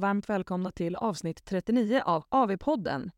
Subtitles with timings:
[0.00, 3.10] och varmt välkomna till avsnitt 39 av AV-podden.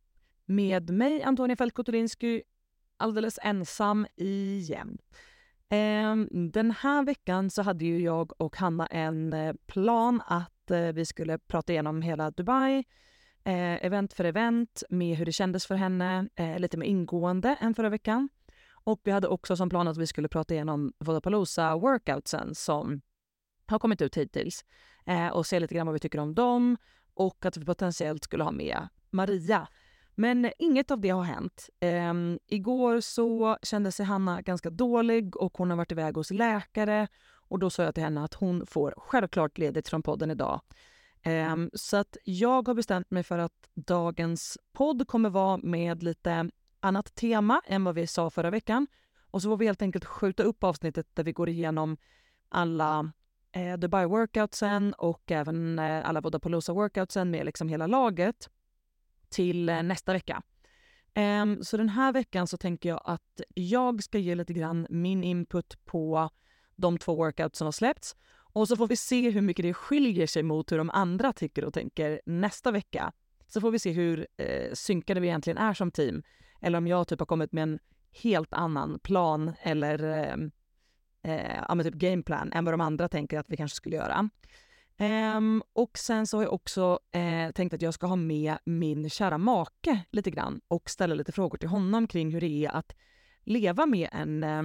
[0.45, 2.43] Med mig, Antonia Fältkotulinsky,
[2.97, 4.99] alldeles ensam igen.
[5.69, 10.81] Ehm, den här veckan så hade ju jag och Hanna en eh, plan att eh,
[10.81, 12.79] vi skulle prata igenom hela Dubai,
[13.45, 16.29] eh, event för event, med hur det kändes för henne,
[16.59, 18.29] lite mer ingående än förra veckan.
[18.85, 23.01] Och vi hade också som plan att vi skulle prata igenom Vodapalooza-workoutsen som
[23.67, 24.65] har kommit ut hittills
[25.07, 26.77] eh, och se lite grann vad vi tycker om dem
[27.15, 29.69] och att vi potentiellt skulle ha med Maria.
[30.15, 31.69] Men inget av det har hänt.
[31.81, 32.15] Eh,
[32.47, 37.09] igår så kände sig Hanna ganska dålig och hon har varit iväg hos läkare
[37.49, 40.61] och då sa jag till henne att hon får självklart ledigt från podden idag.
[41.23, 46.51] Eh, så att jag har bestämt mig för att dagens podd kommer vara med lite
[46.81, 48.87] annat tema än vad vi sa förra veckan.
[49.31, 51.97] Och så får vi helt enkelt skjuta upp avsnittet där vi går igenom
[52.49, 53.13] alla
[53.53, 58.51] eh, Dubai-workoutsen och även eh, alla Vodapalooza-workoutsen med liksom hela laget
[59.29, 60.43] till eh, nästa vecka.
[61.15, 65.25] Ehm, så den här veckan så tänker jag att jag ska ge lite grann min
[65.25, 66.31] input på
[66.77, 70.27] de två workouts som har släppts och så får vi se hur mycket det skiljer
[70.27, 73.13] sig mot hur de andra tycker och tänker nästa vecka.
[73.47, 76.23] Så får vi se hur eh, synkade vi egentligen är som team
[76.61, 77.79] eller om jag typ har kommit med en
[78.23, 80.37] helt annan plan eller eh,
[81.23, 84.31] eh, ja, typ gameplan än vad de andra tänker att vi kanske skulle göra.
[85.37, 89.11] Um, och sen så har jag också eh, tänkt att jag ska ha med min
[89.11, 92.97] kära make lite grann och ställa lite frågor till honom kring hur det är att
[93.45, 94.63] leva med en eh,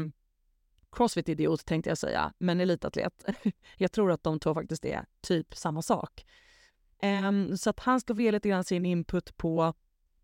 [0.92, 3.26] crossfit-idiot tänkte jag säga, men elitatlet.
[3.78, 6.26] jag tror att de två faktiskt är typ samma sak.
[7.28, 9.74] Um, så att han ska få ge lite grann sin input på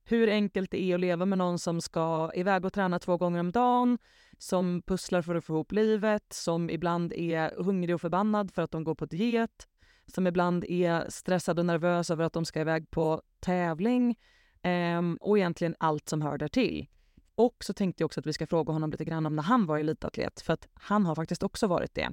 [0.03, 3.39] hur enkelt det är att leva med någon som ska iväg och träna två gånger
[3.39, 3.97] om dagen,
[4.37, 8.71] som pusslar för att få ihop livet, som ibland är hungrig och förbannad för att
[8.71, 9.67] de går på diet,
[10.07, 14.15] som ibland är stressad och nervös över att de ska iväg på tävling
[14.61, 16.87] eh, och egentligen allt som hör därtill.
[17.35, 19.65] Och så tänkte jag också att vi ska fråga honom lite grann om när han
[19.65, 22.09] var elitatlet, för att han har faktiskt också varit det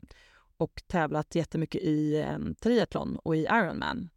[0.57, 4.09] och tävlat jättemycket i eh, triathlon och i Ironman.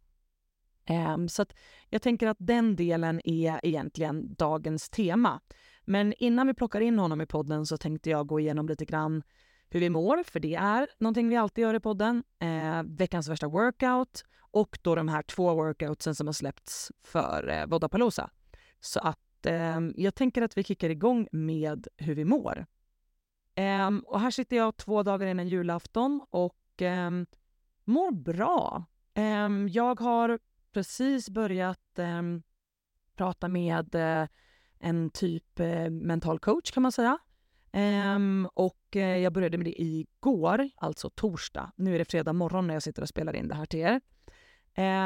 [0.84, 1.46] Eh, så
[1.88, 5.40] jag tänker att den delen är egentligen dagens tema.
[5.84, 9.22] Men innan vi plockar in honom i podden så tänkte jag gå igenom lite grann
[9.68, 12.24] hur vi mår, för det är någonting vi alltid gör i podden.
[12.38, 17.66] Eh, veckans värsta workout och då de här två workoutsen som har släppts för eh,
[17.66, 18.30] Vodapalooza.
[18.80, 22.66] Så att eh, jag tänker att vi kickar igång med hur vi mår.
[23.54, 27.10] Eh, och här sitter jag två dagar innan julafton och eh,
[27.84, 28.84] mår bra.
[29.14, 30.38] Eh, jag har
[30.72, 32.22] precis börjat eh,
[33.16, 34.28] prata med eh,
[34.78, 37.18] en typ eh, mental coach kan man säga.
[37.72, 41.72] Um, och eh, jag började med det igår, alltså torsdag.
[41.76, 44.00] Nu är det fredag morgon när jag sitter och spelar in det här till er.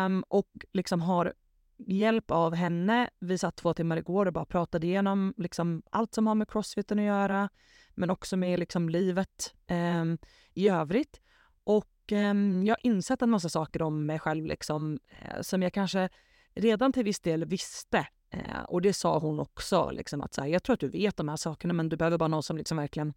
[0.07, 1.33] Um, och liksom har
[1.77, 3.11] hjälp av henne.
[3.19, 6.99] Vi satt två timmar igår och bara pratade igenom liksom allt som har med crossfiten
[6.99, 7.49] att göra,
[7.95, 10.19] men också med liksom livet um,
[10.55, 11.21] i övrigt.
[11.65, 15.73] Och Ehm, jag har insett en massa saker om mig själv liksom, eh, som jag
[15.73, 16.09] kanske
[16.55, 18.07] redan till viss del visste.
[18.31, 21.17] Eh, och det sa hon också, liksom, att så här, jag tror att du vet
[21.17, 23.15] de här sakerna men du behöver bara någon som liksom verkligen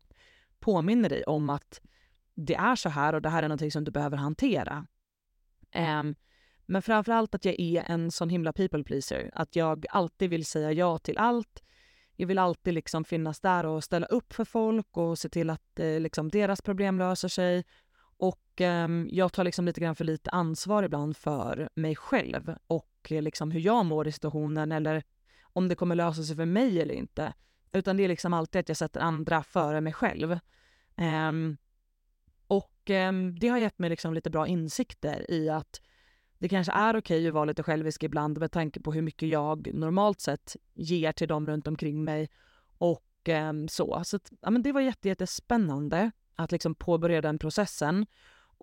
[0.59, 1.81] påminner dig om att
[2.35, 4.87] det är så här och det här är någonting som du behöver hantera.
[5.71, 6.03] Eh,
[6.65, 9.31] men framför allt att jag är en sån himla people pleaser.
[9.33, 11.63] Att jag alltid vill säga ja till allt.
[12.15, 15.79] Jag vill alltid liksom finnas där och ställa upp för folk och se till att
[15.79, 17.65] eh, liksom deras problem löser sig
[18.17, 22.90] och eh, jag tar liksom lite grann för lite ansvar ibland för mig själv och
[23.09, 25.03] Eh, liksom hur jag mår i situationen eller
[25.43, 27.33] om det kommer lösa sig för mig eller inte.
[27.71, 30.39] Utan det är liksom alltid att jag sätter andra före mig själv.
[30.97, 31.57] Um,
[32.47, 35.81] och um, det har gett mig liksom lite bra insikter i att
[36.37, 39.73] det kanske är okej att vara lite självisk ibland med tanke på hur mycket jag
[39.73, 42.29] normalt sett ger till dem runt omkring mig.
[42.77, 44.01] Och um, så.
[44.05, 48.05] Så att, ja, men det var jätte, jättespännande att liksom påbörja den processen.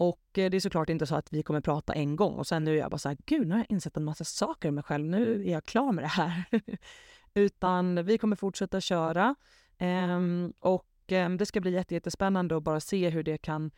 [0.01, 2.65] Och eh, det är såklart inte så att vi kommer prata en gång och sen
[2.65, 4.75] nu är jag bara så här, gud nu har jag insett en massa saker om
[4.75, 6.45] mig själv, nu är jag klar med det här.
[7.35, 9.35] Utan vi kommer fortsätta köra
[9.81, 13.71] um, och um, det ska bli jätte, jättespännande att bara se hur det kan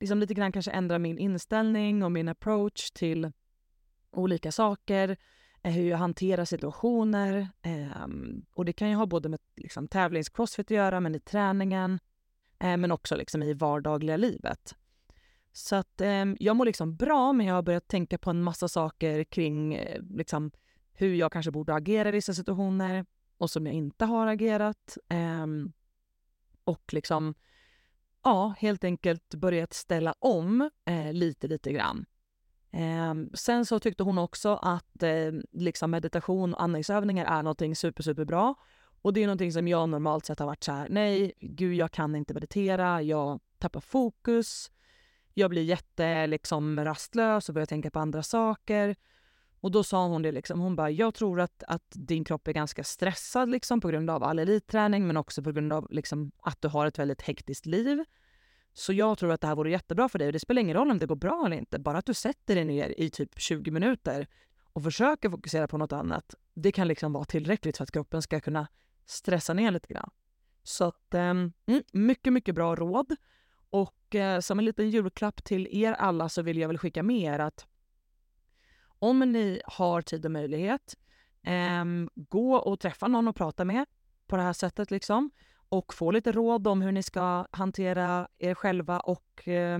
[0.00, 3.32] liksom lite grann kanske ändra min inställning och min approach till
[4.10, 5.16] olika saker,
[5.62, 7.48] eh, hur jag hanterar situationer.
[8.04, 11.98] Um, och det kan ju ha både med liksom, tävlingscrossfit att göra, men i träningen,
[12.58, 14.74] eh, men också liksom i vardagliga livet.
[15.58, 18.68] Så att eh, jag mår liksom bra, men jag har börjat tänka på en massa
[18.68, 20.50] saker kring eh, liksom,
[20.92, 23.06] hur jag kanske borde agera i vissa situationer
[23.38, 24.98] och som jag inte har agerat.
[25.08, 25.46] Eh,
[26.64, 27.34] och liksom,
[28.24, 32.06] ja, helt enkelt börjat ställa om eh, lite, lite grann.
[32.70, 38.02] Eh, sen så tyckte hon också att eh, liksom meditation och andningsövningar är någonting super,
[38.02, 38.54] super bra.
[39.02, 41.92] Och det är någonting som jag normalt sett har varit så här, nej, gud, jag
[41.92, 44.70] kan inte meditera, jag tappar fokus,
[45.38, 48.96] jag blir jätte liksom rastlös och börjar tänka på andra saker.
[49.60, 52.52] Och då sa hon det liksom, hon bara, jag tror att, att din kropp är
[52.52, 56.62] ganska stressad liksom på grund av all elitträning men också på grund av liksom att
[56.62, 58.04] du har ett väldigt hektiskt liv.
[58.72, 60.90] Så jag tror att det här vore jättebra för dig och det spelar ingen roll
[60.90, 61.78] om det går bra eller inte.
[61.78, 64.26] Bara att du sätter dig ner i typ 20 minuter
[64.72, 66.34] och försöker fokusera på något annat.
[66.54, 68.68] Det kan liksom vara tillräckligt för att kroppen ska kunna
[69.06, 70.10] stressa ner lite grann.
[70.62, 71.52] Så att, um,
[71.92, 73.16] mycket, mycket bra råd.
[73.70, 77.34] Och eh, som en liten julklapp till er alla så vill jag väl skicka med
[77.34, 77.66] er att
[78.98, 80.96] om ni har tid och möjlighet,
[81.42, 81.84] eh,
[82.14, 83.86] gå och träffa någon och prata med
[84.26, 85.30] på det här sättet liksom
[85.68, 89.78] och få lite råd om hur ni ska hantera er själva och eh,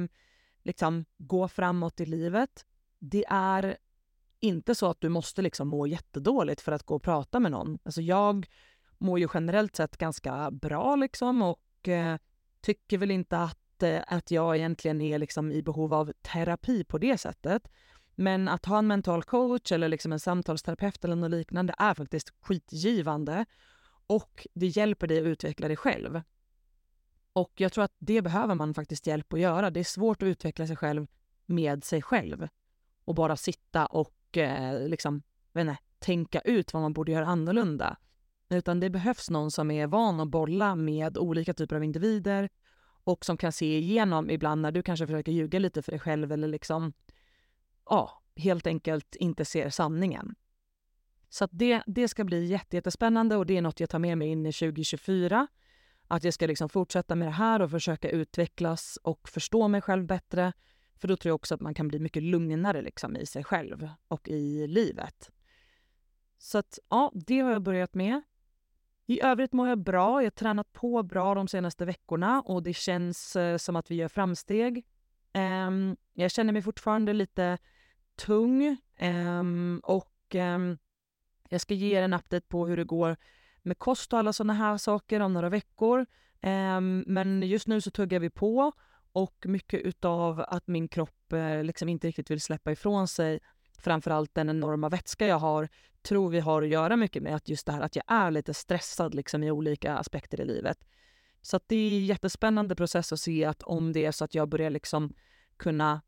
[0.62, 2.67] liksom gå framåt i livet.
[2.99, 3.76] Det är
[4.40, 7.79] inte så att du måste liksom må jättedåligt för att gå och prata med någon.
[7.82, 8.46] Alltså jag
[8.99, 12.19] mår ju generellt sett ganska bra liksom och eh,
[12.61, 16.98] tycker väl inte att, eh, att jag egentligen är liksom i behov av terapi på
[16.98, 17.69] det sättet.
[18.14, 22.32] Men att ha en mental coach eller liksom en samtalsterapeut eller något liknande är faktiskt
[22.40, 23.44] skitgivande
[24.06, 26.20] och det hjälper dig att utveckla dig själv.
[27.32, 29.70] Och jag tror att det behöver man faktiskt hjälp att göra.
[29.70, 31.06] Det är svårt att utveckla sig själv
[31.46, 32.48] med sig själv
[33.04, 35.22] och bara sitta och eh, liksom,
[35.58, 37.96] inte, tänka ut vad man borde göra annorlunda.
[38.48, 42.48] Utan det behövs någon som är van att bolla med olika typer av individer
[43.08, 46.32] och som kan se igenom ibland när du kanske försöker ljuga lite för dig själv
[46.32, 46.93] eller liksom,
[47.90, 50.34] ja, helt enkelt inte ser sanningen.
[51.28, 54.46] Så det, det ska bli jättespännande och det är något jag tar med mig in
[54.46, 55.46] i 2024.
[56.08, 60.06] Att jag ska liksom fortsätta med det här och försöka utvecklas och förstå mig själv
[60.06, 60.52] bättre.
[60.96, 63.88] För då tror jag också att man kan bli mycket lugnare liksom i sig själv
[64.08, 65.31] och i livet.
[66.38, 68.22] Så att, ja, det har jag börjat med.
[69.10, 70.22] I övrigt mår jag bra.
[70.22, 73.94] Jag har tränat på bra de senaste veckorna och det känns eh, som att vi
[73.94, 74.84] gör framsteg.
[75.32, 77.58] Ehm, jag känner mig fortfarande lite
[78.16, 80.78] tung ehm, och ehm,
[81.49, 83.16] jag ska ge er en update på hur det går
[83.62, 86.06] med kost och alla sådana här saker om några veckor.
[87.06, 88.72] Men just nu så tuggar vi på
[89.12, 93.40] och mycket utav att min kropp eh, liksom inte riktigt vill släppa ifrån sig
[93.78, 95.69] framförallt den enorma vätska jag har
[96.08, 98.55] tror vi har att göra mycket med att just det här att jag är lite
[98.55, 100.78] stressad liksom i olika aspekter i livet.
[101.43, 104.34] Så att det är en jättespännande process att se att om det är så att
[104.34, 105.14] jag börjar liksom
[105.56, 106.00] kunna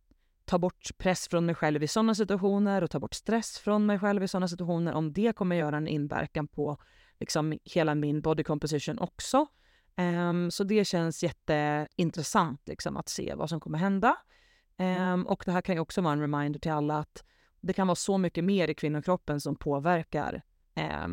[0.45, 3.99] ta bort press från mig själv i sådana situationer och ta bort stress från mig
[3.99, 6.79] själv i sådana situationer, om det kommer göra en inverkan på
[7.19, 9.47] liksom hela min body composition också.
[9.97, 14.17] Um, så det känns jätteintressant liksom, att se vad som kommer hända.
[14.79, 17.25] Um, och det här kan ju också vara en reminder till alla att
[17.61, 20.43] det kan vara så mycket mer i kvinnokroppen som påverkar
[20.75, 21.09] eh,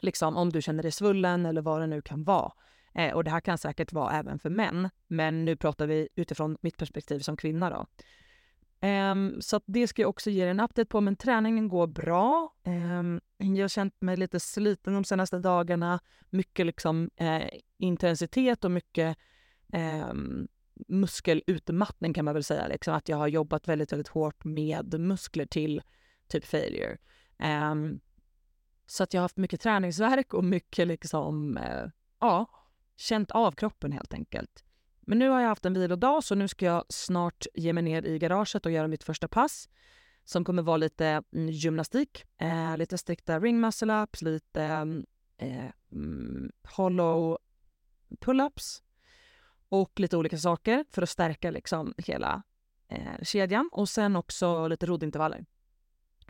[0.00, 2.52] liksom om du känner dig svullen eller vad det nu kan vara.
[2.94, 6.56] Eh, och det här kan säkert vara även för män, men nu pratar vi utifrån
[6.60, 7.86] mitt perspektiv som kvinna då.
[8.80, 12.54] Um, så det ska jag också ge dig en update på, men träningen går bra.
[12.64, 16.00] Um, jag har känt mig lite sliten de senaste dagarna.
[16.30, 19.18] Mycket liksom, uh, intensitet och mycket
[20.10, 20.48] um,
[20.88, 22.68] muskelutmattning kan man väl säga.
[22.68, 25.82] Liksom, att jag har jobbat väldigt, väldigt hårt med muskler till
[26.28, 26.98] typ failure.
[27.38, 28.00] Ehm,
[28.86, 32.46] så att jag har haft mycket träningsverk och mycket liksom, uh, ja,
[32.96, 34.64] känt av kroppen helt enkelt.
[35.00, 38.02] Men nu har jag haft en vilodag så nu ska jag snart ge mig ner
[38.02, 39.68] i garaget och göra mitt första pass
[40.24, 45.04] som kommer vara lite mm, gymnastik, eh, lite strikta ring muscle ups, lite mm,
[45.38, 47.38] eh, mm, hollow
[48.20, 48.82] pull-ups
[49.68, 52.42] och lite olika saker för att stärka liksom hela
[52.88, 55.44] eh, kedjan och sen också lite roddintervaller.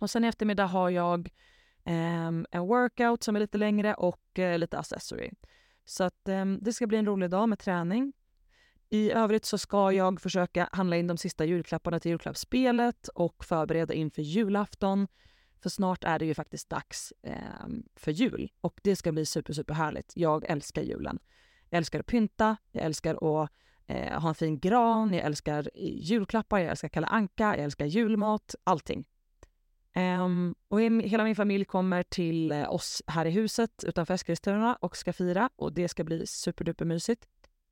[0.00, 1.28] Och sen i eftermiddag har jag
[1.84, 5.30] eh, en workout som är lite längre och eh, lite accessory.
[5.84, 8.12] Så att eh, det ska bli en rolig dag med träning.
[8.90, 13.94] I övrigt så ska jag försöka handla in de sista julklapparna till julklappsspelet och förbereda
[13.94, 15.08] inför julafton.
[15.62, 17.66] För snart är det ju faktiskt dags eh,
[17.96, 20.12] för jul och det ska bli super, super härligt.
[20.16, 21.18] Jag älskar julen.
[21.70, 23.50] Jag älskar att pynta, jag älskar att
[23.86, 28.54] eh, ha en fin gran, jag älskar julklappar, jag älskar Kalle Anka, jag älskar julmat,
[28.64, 29.04] allting.
[29.96, 34.96] Um, och hela min familj kommer till eh, oss här i huset utanför Eskilstuna och
[34.96, 37.28] ska fira och det ska bli superdupermysigt.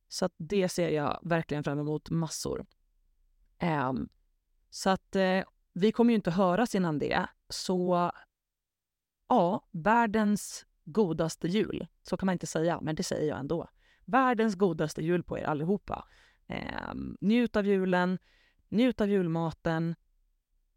[0.09, 2.67] Så det ser jag verkligen fram emot massor.
[3.63, 4.09] Um,
[4.71, 7.27] så att uh, vi kommer ju inte höras innan det.
[7.49, 8.11] Så
[9.29, 11.87] ja, världens godaste jul.
[12.03, 13.69] Så kan man inte säga, men det säger jag ändå.
[14.07, 16.05] Världens godaste jul på er allihopa.
[16.47, 18.19] Eh, njut av julen,
[18.69, 19.95] njut av julmaten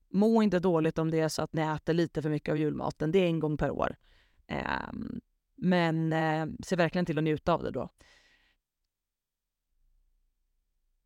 [0.09, 3.12] må inte dåligt om det är så att ni äter lite för mycket av julmaten.
[3.12, 3.95] Det är en gång per år.
[4.48, 4.91] Eh,
[5.55, 7.89] men eh, se verkligen till att njuta av det då.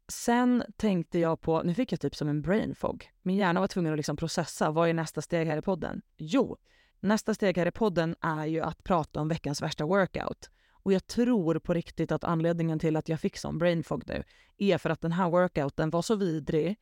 [0.08, 3.10] Sen tänkte jag på, nu fick jag typ som en brain fog.
[3.22, 6.02] Min hjärna var tvungen att liksom processa, vad är nästa steg här i podden?
[6.18, 6.58] Jo,
[7.00, 10.50] nästa steg här i podden är ju att prata om veckans värsta workout.
[10.84, 14.24] Och jag tror på riktigt att anledningen till att jag fick sån brain fog nu
[14.58, 16.76] är för att den här workouten var så vidrig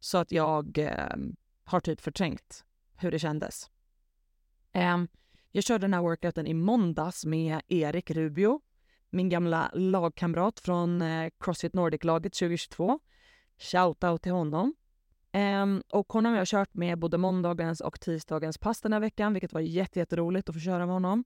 [0.00, 1.16] så att jag eh,
[1.64, 2.64] har typ förträngt
[2.96, 3.70] hur det kändes.
[4.74, 5.08] Um,
[5.52, 8.60] jag körde den här workouten i måndags med Erik Rubio,
[9.10, 12.98] min gamla lagkamrat från eh, Crossfit Nordic-laget 2022.
[13.58, 14.74] Shoutout till honom.
[15.32, 19.32] Um, och honom har jag kört med både måndagens och tisdagens pass den här veckan,
[19.32, 21.24] vilket var jätteroligt att få köra med honom.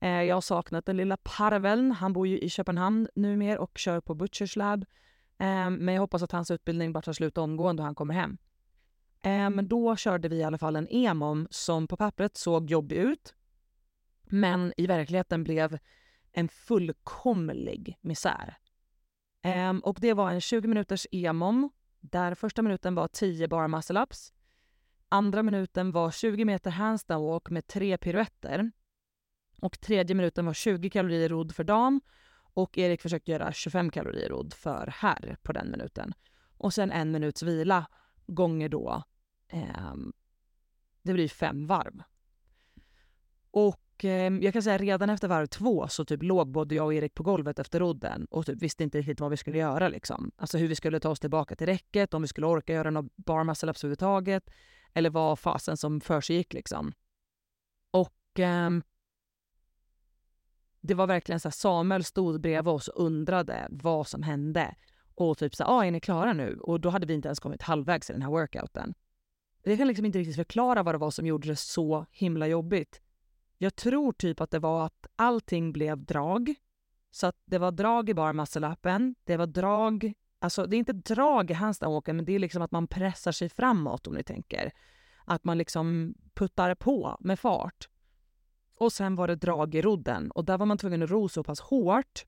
[0.00, 1.92] Eh, jag har saknat den lilla parveln.
[1.92, 4.84] Han bor ju i Köpenhamn numera och kör på Butchers Lab.
[5.38, 8.38] Ehm, men jag hoppas att hans utbildning bara tar slut omgående och han kommer hem.
[9.22, 12.96] Ehm, men då körde vi i alla fall en EMOM som på pappret såg jobbig
[12.96, 13.34] ut,
[14.22, 15.78] men i verkligheten blev
[16.32, 18.56] en fullkomlig misär.
[19.42, 24.02] Ehm, och det var en 20 minuters EMOM där första minuten var 10 bar muscle
[24.02, 24.32] ups.
[25.08, 28.70] Andra minuten var 20 meter handstand walk med tre piruetter.
[29.60, 32.00] Och tredje minuten var 20 kalorier rodd för dam
[32.54, 36.14] och Erik försökte göra 25 kalorier rodd för herr på den minuten.
[36.58, 37.86] Och sen en minuts vila
[38.26, 39.02] gånger då,
[39.48, 39.94] eh,
[41.02, 42.02] det blir fem varv.
[43.50, 46.94] Och eh, jag kan säga redan efter varv två så typ låg både jag och
[46.94, 49.88] Erik på golvet efter rodden och typ visste inte riktigt vad vi skulle göra.
[49.88, 50.30] Liksom.
[50.36, 53.16] Alltså hur vi skulle ta oss tillbaka till räcket, om vi skulle orka göra något
[53.16, 54.50] bar muscle ups överhuvudtaget
[54.94, 56.52] eller vad fasen som försiggick.
[56.52, 56.92] Liksom.
[57.90, 58.70] Och eh,
[60.86, 64.74] det var verkligen så här, Samuel stod bredvid oss och undrade vad som hände.
[65.14, 66.58] Och typ så här, ah, är ni klara nu?
[66.60, 68.94] Och då hade vi inte ens kommit halvvägs i den här workouten.
[69.62, 73.00] Jag kan liksom inte riktigt förklara vad det var som gjorde det så himla jobbigt.
[73.58, 76.54] Jag tror typ att det var att allting blev drag.
[77.10, 78.76] Så att det var drag i bar muscle
[79.24, 82.70] det var drag, alltså det är inte drag i handstandwalken men det är liksom att
[82.70, 84.72] man pressar sig framåt om ni tänker.
[85.24, 87.88] Att man liksom puttar på med fart.
[88.76, 91.42] Och sen var det drag i rodden och där var man tvungen att ro så
[91.42, 92.24] pass hårt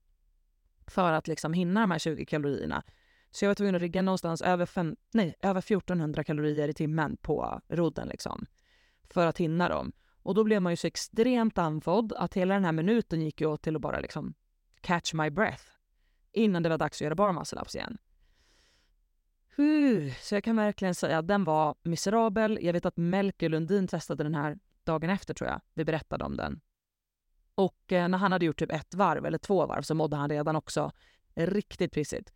[0.87, 2.83] för att liksom hinna de här 20 kalorierna.
[3.31, 7.17] Så jag var tvungen att rigga någonstans över, fem, nej, över 1400 kalorier i timmen
[7.17, 8.45] på rodden liksom.
[9.09, 9.91] För att hinna dem.
[10.23, 13.47] Och då blev man ju så extremt andfådd att hela den här minuten gick ju
[13.47, 14.33] åt till att bara liksom
[14.81, 15.63] catch my breath
[16.31, 17.97] innan det var dags att göra bara muscle ups igen.
[20.21, 22.59] Så jag kan verkligen säga att den var miserabel.
[22.61, 25.61] Jag vet att Melker Lundin testade den här dagen efter tror jag.
[25.73, 26.61] Vi berättade om den.
[27.55, 30.29] Och eh, när han hade gjort typ ett varv eller två varv så mådde han
[30.29, 30.91] redan också
[31.35, 32.33] riktigt pissigt.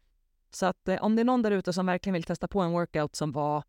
[0.52, 2.72] Så att eh, om det är någon där ute som verkligen vill testa på en
[2.72, 3.64] workout som var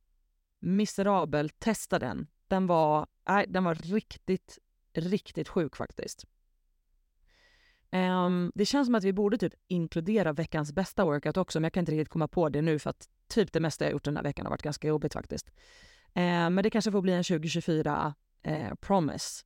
[0.61, 2.27] miserabel, testa den.
[2.49, 4.59] Den var, nej, den var riktigt,
[4.93, 6.25] riktigt sjuk faktiskt.
[7.93, 11.73] Um, det känns som att vi borde typ inkludera veckans bästa workout också, men jag
[11.73, 14.17] kan inte riktigt komma på det nu för att typ det mesta jag gjort den
[14.17, 15.51] här veckan har varit ganska jobbigt faktiskt.
[16.15, 18.15] Um, men det kanske får bli en 2024
[18.45, 19.45] eh, promise.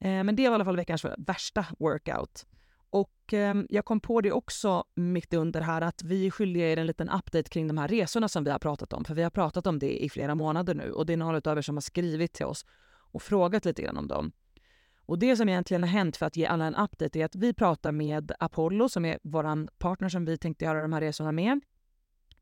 [0.00, 2.46] Eh, men det var i alla fall veckans värsta workout.
[2.90, 6.76] Och eh, jag kom på det också mitt under här att vi är skyldiga er
[6.76, 9.04] en liten update kring de här resorna som vi har pratat om.
[9.04, 11.58] För vi har pratat om det i flera månader nu och det är några av
[11.58, 12.66] er som har skrivit till oss
[13.12, 14.32] och frågat lite grann om dem.
[15.06, 17.54] Och det som egentligen har hänt för att ge alla en update är att vi
[17.54, 21.60] pratar med Apollo som är vår partner som vi tänkte göra de här resorna med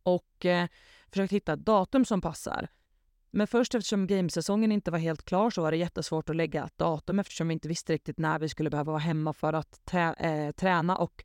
[0.03, 0.69] och eh,
[1.09, 2.69] försökt hitta ett datum som passar.
[3.35, 6.79] Men först eftersom gamesäsongen inte var helt klar så var det jättesvårt att lägga ett
[6.79, 10.51] datum eftersom vi inte visste riktigt när vi skulle behöva vara hemma för att äh,
[10.51, 11.25] träna och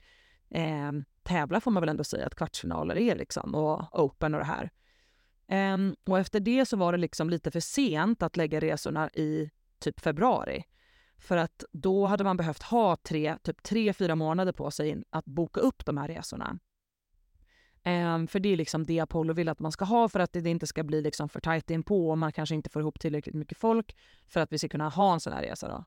[0.50, 0.92] äh,
[1.24, 4.72] tävla får man väl ändå säga att kvartsfinaler är liksom och open och det här.
[5.48, 9.50] Ähm, och efter det så var det liksom lite för sent att lägga resorna i
[9.80, 10.64] typ februari.
[11.18, 15.26] För att då hade man behövt ha tre, typ tre, fyra månader på sig att
[15.26, 16.60] boka upp de här resorna.
[17.88, 20.50] Um, för det är liksom det Apollo vill att man ska ha för att det
[20.50, 23.58] inte ska bli liksom för tajt inpå och man kanske inte får ihop tillräckligt mycket
[23.58, 23.96] folk
[24.28, 25.68] för att vi ska kunna ha en sån här resa.
[25.68, 25.86] Då.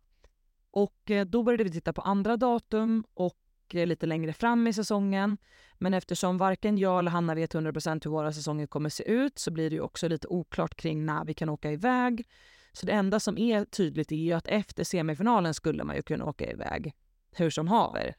[0.71, 3.37] Och eh, då började vi titta på andra datum och
[3.75, 5.39] eh, lite längre fram i säsongen.
[5.79, 9.51] Men eftersom varken jag eller Hanna vet 100% hur våra säsonger kommer se ut så
[9.51, 12.27] blir det ju också lite oklart kring när vi kan åka iväg.
[12.73, 16.25] Så det enda som är tydligt är ju att efter semifinalen skulle man ju kunna
[16.25, 16.95] åka iväg
[17.33, 18.15] hur som haver.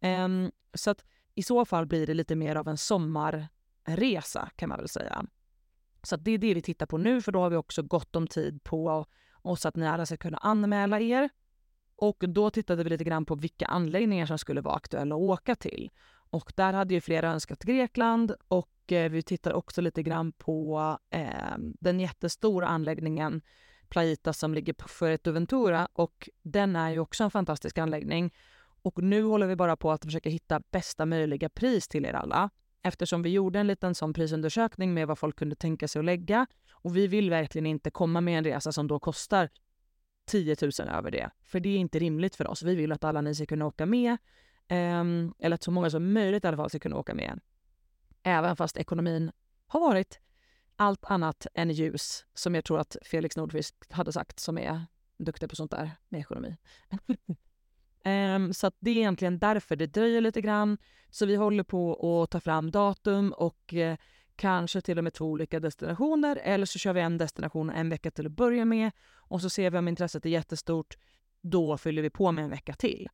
[0.00, 4.78] Um, så att i så fall blir det lite mer av en sommarresa kan man
[4.78, 5.24] väl säga.
[6.02, 8.26] Så det är det vi tittar på nu för då har vi också gott om
[8.26, 9.04] tid på
[9.42, 11.30] oss att ni alla ska kunna anmäla er.
[11.96, 15.54] Och då tittade vi lite grann på vilka anläggningar som skulle vara aktuella att åka
[15.54, 15.90] till.
[16.30, 20.98] och där hade ju flera önskat Grekland och eh, vi tittar också lite grann på
[21.10, 23.42] eh, den jättestora anläggningen
[23.88, 28.34] Plaita som ligger på Fuerteventura och den är ju också en fantastisk anläggning.
[28.84, 32.50] Och nu håller vi bara på att försöka hitta bästa möjliga pris till er alla
[32.82, 36.46] eftersom vi gjorde en liten sån prisundersökning med vad folk kunde tänka sig att lägga
[36.72, 39.50] och vi vill verkligen inte komma med en resa som då kostar
[40.26, 42.62] 10 000 över det, för det är inte rimligt för oss.
[42.62, 44.16] Vi vill att alla ni ska kunna åka med,
[44.68, 47.40] ehm, eller att så många som möjligt i alla fall ska kunna åka med.
[48.22, 49.32] Även fast ekonomin
[49.66, 50.20] har varit
[50.76, 54.86] allt annat än ljus, som jag tror att Felix Nordqvist hade sagt, som är
[55.18, 56.56] duktig på sånt där med ekonomi.
[58.04, 60.78] um, så det är egentligen därför det dröjer lite grann.
[61.10, 61.92] Så vi håller på
[62.22, 63.96] att ta fram datum och uh,
[64.36, 68.10] kanske till och med två olika destinationer eller så kör vi en destination en vecka
[68.10, 70.94] till att börja med och så ser vi om intresset är jättestort.
[71.40, 73.08] Då fyller vi på med en vecka till.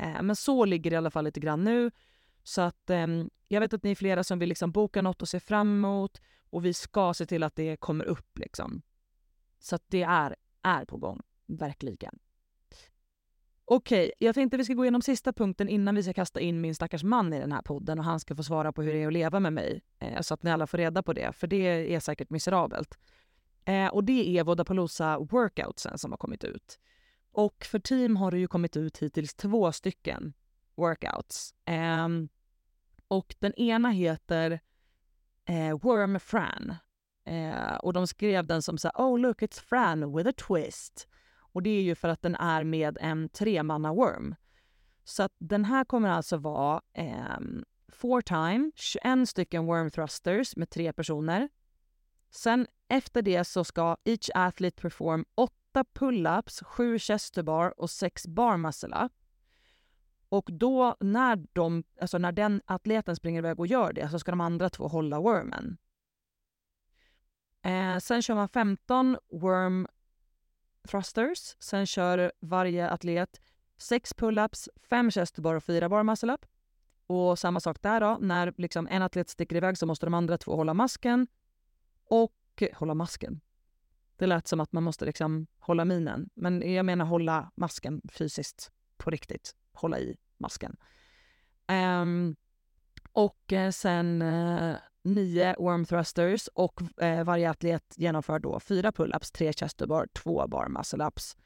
[0.00, 1.90] Uh, men så ligger det i alla fall lite grann nu.
[2.42, 5.28] Så att um, jag vet att ni är flera som vill liksom boka något och
[5.28, 8.38] se fram emot och vi ska se till att det kommer upp.
[8.38, 8.82] Liksom.
[9.58, 12.18] Så att det är, är på gång, verkligen.
[13.66, 16.60] Okej, okay, jag tänkte vi ska gå igenom sista punkten innan vi ska kasta in
[16.60, 19.02] min stackars man i den här podden och han ska få svara på hur det
[19.02, 19.82] är att leva med mig.
[19.98, 22.98] Eh, så att ni alla får reda på det, för det är säkert miserabelt.
[23.64, 26.78] Eh, och det är Vodapalooza workoutsen som har kommit ut.
[27.32, 30.32] Och för team har det ju kommit ut hittills två stycken
[30.74, 31.54] workouts.
[31.64, 32.08] Eh,
[33.08, 34.60] och den ena heter
[35.48, 36.74] eh, Worm Fran.
[37.26, 41.08] Eh, och de skrev den som så Oh look it's Fran with a twist.
[41.54, 44.34] Och det är ju för att den är med en tremanna worm.
[45.04, 47.38] Så att den här kommer alltså vara eh,
[47.88, 51.48] four time, 21 stycken worm thrusters med tre personer.
[52.30, 58.26] Sen efter det så ska each athlete perform åtta pull-ups, sju chest bar och sex
[58.26, 59.12] bar muscle up.
[60.28, 64.30] Och då när, de, alltså när den atleten springer iväg och gör det så ska
[64.30, 65.76] de andra två hålla wormen.
[67.62, 69.86] Eh, sen kör man 15 worm
[70.88, 71.56] thrusters.
[71.58, 73.40] Sen kör varje atlet
[73.76, 76.46] sex pull-ups, fem chest bar och fyra bar muscle up.
[77.06, 80.38] Och samma sak där då, när liksom en atlet sticker iväg så måste de andra
[80.38, 81.26] två hålla masken.
[82.04, 83.40] Och eh, hålla masken.
[84.16, 88.72] Det lät som att man måste liksom hålla minen, men jag menar hålla masken fysiskt
[88.96, 89.54] på riktigt.
[89.72, 90.76] Hålla i masken.
[91.68, 92.36] Um,
[93.12, 99.32] och eh, sen eh, nio worm thrusters och eh, varje atlet genomför då fyra pull-ups,
[99.32, 101.36] tre chesterbar, två bar muscle-ups.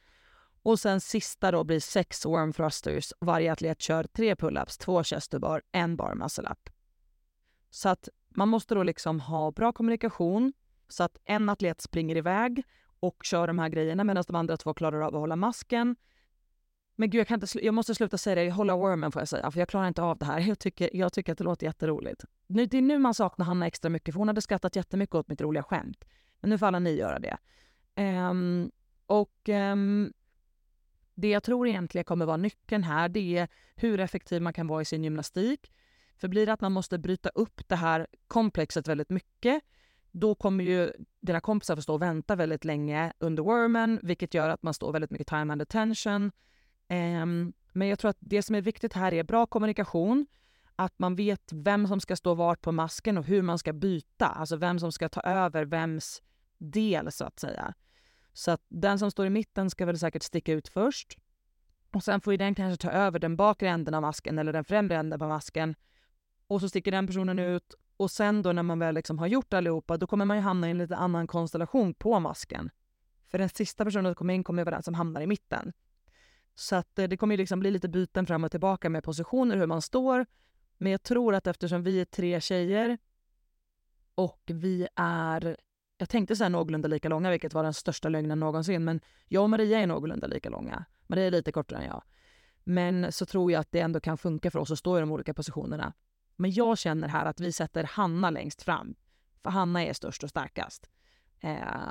[0.63, 3.13] Och sen sista då blir sex worm thrusters.
[3.21, 6.71] Varje atlet kör tre pull-ups, två chesterbar, en bar muscle-up.
[7.71, 10.53] Så att man måste då liksom ha bra kommunikation
[10.89, 12.63] så att en atlet springer iväg
[13.01, 15.97] och kör de här grejerna medan de andra två klarar av att hålla masken.
[17.01, 18.51] Men gud, jag, kan inte jag måste sluta säga det.
[18.51, 20.41] Hålla wormen får jag säga, för jag klarar inte av det här.
[20.49, 22.25] Jag tycker, jag tycker att det låter jätteroligt.
[22.47, 25.29] Nu, det är nu man saknar Hanna extra mycket, för hon hade skrattat jättemycket åt
[25.29, 26.05] mitt roliga skämt.
[26.41, 27.37] Men nu får alla ni göra det.
[27.97, 28.71] Um,
[29.07, 30.13] och um,
[31.15, 34.83] det jag tror egentligen kommer vara nyckeln här, det är hur effektiv man kan vara
[34.83, 35.73] i sin gymnastik.
[36.17, 39.63] För blir det att man måste bryta upp det här komplexet väldigt mycket,
[40.11, 44.49] då kommer ju dina kompisar få stå och vänta väldigt länge under wormen, vilket gör
[44.49, 46.33] att man står väldigt mycket time and attention.
[46.91, 50.27] Um, men jag tror att det som är viktigt här är bra kommunikation,
[50.77, 54.27] att man vet vem som ska stå vart på masken och hur man ska byta,
[54.27, 56.23] alltså vem som ska ta över vems
[56.59, 57.75] del så att säga.
[58.33, 61.19] Så att den som står i mitten ska väl säkert sticka ut först.
[61.93, 64.65] Och sen får ju den kanske ta över den bakre änden av masken eller den
[64.65, 65.75] främre änden av masken.
[66.47, 69.53] Och så sticker den personen ut och sen då när man väl liksom har gjort
[69.53, 72.71] allihopa, då kommer man ju hamna i en lite annan konstellation på masken.
[73.27, 75.73] För den sista personen som kommer in kommer vara den som hamnar i mitten.
[76.59, 79.67] Så att eh, det kommer liksom bli lite byten fram och tillbaka med positioner, hur
[79.67, 80.27] man står.
[80.79, 82.99] Men jag tror att eftersom vi är tre tjejer
[84.15, 85.57] och vi är,
[85.99, 89.51] jag tänkte säga någorlunda lika långa, vilket var den största lögnen någonsin, men jag och
[89.51, 90.85] Maria är någorlunda lika långa.
[91.07, 92.03] Maria är lite kortare än jag.
[92.65, 95.13] Men så tror jag att det ändå kan funka för oss att stå i de
[95.13, 95.93] olika positionerna.
[96.37, 98.95] Men jag känner här att vi sätter Hanna längst fram,
[99.43, 100.91] för Hanna är störst och starkast.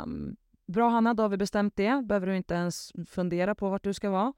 [0.04, 2.04] Um, bra Hanna, då har vi bestämt det.
[2.06, 4.34] Behöver du inte ens fundera på vart du ska vara.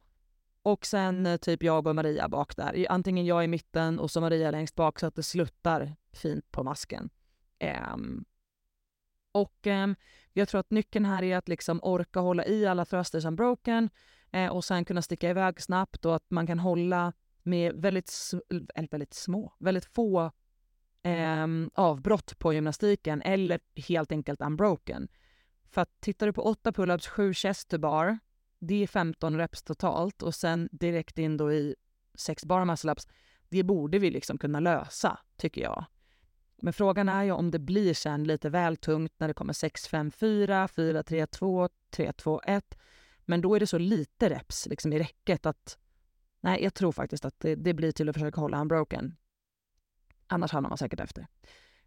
[0.64, 2.86] Och sen eh, typ jag och Maria bak där.
[2.90, 6.64] Antingen jag i mitten och så Maria längst bak så att det sluttar fint på
[6.64, 7.10] masken.
[7.94, 8.26] Um,
[9.32, 9.96] och um,
[10.34, 13.90] jag tror att nyckeln här är att liksom orka hålla i alla thrusters unbroken
[14.32, 18.32] eh, och sen kunna sticka iväg snabbt och att man kan hålla med väldigt,
[18.76, 20.32] eller väldigt små, väldigt få
[21.04, 25.08] eh, avbrott på gymnastiken eller helt enkelt unbroken.
[25.70, 28.20] För att tittar du på 8 pull-ups, 7 chest to bar
[28.60, 31.76] det är 15 reps totalt och sen direkt in då i
[32.14, 33.08] sex bar muscle-ups.
[33.50, 35.86] det borde vi liksom kunna lösa, tycker jag.
[36.62, 40.68] Men frågan är ju om det blir sen lite väl tungt när det kommer 6-5-4,
[40.68, 42.62] 4-3-2, 3-2-1.
[43.20, 45.78] Men då är det så lite reps liksom, i räcket att
[46.42, 49.16] nej, jag tror faktiskt att det, det blir till att försöka hålla unbroken.
[50.28, 51.28] Annars hamnar man säkert efter.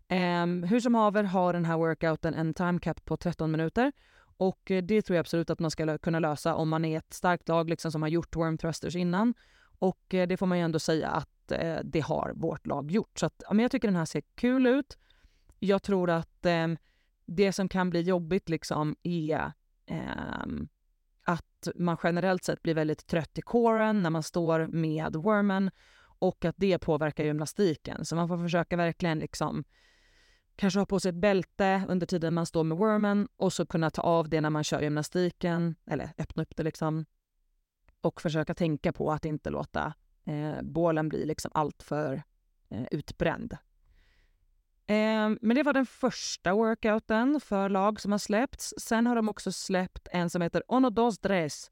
[0.09, 3.93] Um, hur som haver har den här workouten en time cap på 13 minuter
[4.43, 7.13] och eh, det tror jag absolut att man ska kunna lösa om man är ett
[7.13, 9.35] starkt lag liksom, som har gjort worm thrusters innan.
[9.79, 13.19] Och eh, det får man ju ändå säga att eh, det har vårt lag gjort.
[13.19, 14.99] Så att, ja, men jag tycker den här ser kul ut.
[15.59, 16.69] Jag tror att eh,
[17.27, 19.53] det som kan bli jobbigt liksom är
[19.87, 20.47] eh,
[21.25, 25.71] att man generellt sett blir väldigt trött i coren när man står med wormen
[26.19, 28.05] och att det påverkar gymnastiken.
[28.05, 29.65] Så man får försöka verkligen liksom
[30.57, 33.91] kanske ha på sig ett bälte under tiden man står med wormen och så kunna
[33.91, 37.05] ta av det när man kör gymnastiken, eller öppna upp det liksom.
[38.01, 42.23] Och försöka tänka på att inte låta eh, bålen bli liksom alltför
[42.69, 43.53] eh, utbränd.
[44.87, 48.75] Eh, men det var den första workouten för lag som har släppts.
[48.79, 51.71] Sen har de också släppt en som heter Ono dos tres.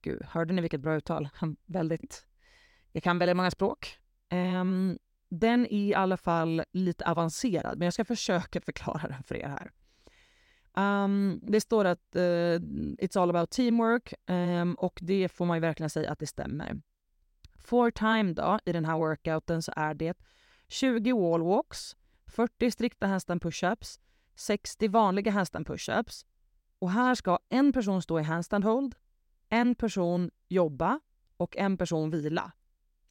[0.00, 1.28] Gud, hörde ni vilket bra uttal?
[1.66, 2.26] väldigt...
[2.92, 3.98] Jag kan väldigt många språk.
[4.32, 9.34] Um, den är i alla fall lite avancerad, men jag ska försöka förklara den för
[9.34, 9.70] er här.
[10.78, 12.58] Um, det står att uh,
[12.98, 16.80] it's all about teamwork um, och det får man ju verkligen säga att det stämmer.
[17.58, 20.16] For time då, i den här workouten så är det
[20.68, 24.00] 20 wallwalks, 40 strikta handstand pushups,
[24.34, 26.26] 60 vanliga handstand pushups.
[26.78, 28.94] Och här ska en person stå i handstand hold,
[29.48, 31.00] en person jobba
[31.36, 32.52] och en person vila.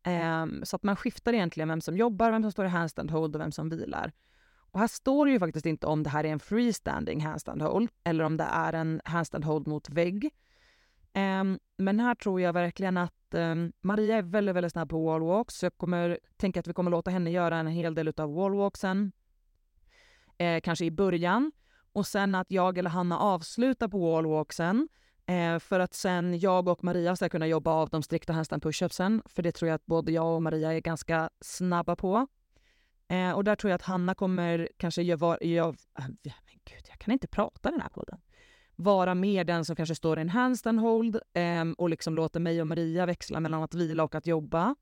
[0.08, 3.36] Um, så att man skiftar egentligen vem som jobbar, vem som står i handstand hold
[3.36, 4.12] och vem som vilar.
[4.58, 7.90] Och här står det ju faktiskt inte om det här är en freestanding handstand hold
[8.04, 10.34] eller om det är en handstand hold mot vägg.
[11.14, 15.56] Um, men här tror jag verkligen att um, Maria är väldigt, väldigt snabb på wallwalks.
[15.56, 19.12] Så jag kommer tänka att vi kommer låta henne göra en hel del av wallwalksen.
[20.38, 21.52] Eh, kanske i början.
[21.94, 24.88] Och sen att jag eller Hanna avslutar på wallwalksen
[25.28, 29.22] Eh, för att sen jag och Maria ska kunna jobba av de strikta handstand pushupsen.
[29.26, 32.28] För det tror jag att både jag och Maria är ganska snabba på.
[33.08, 35.38] Eh, och där tror jag att Hanna kommer kanske göra...
[35.42, 38.20] Jag, äh, ah, men gud, jag kan inte prata den här podden.
[38.76, 42.62] Vara mer den som kanske står i en handstand hold eh, och liksom låter mig
[42.62, 44.76] och Maria växla mellan att vila och att jobba.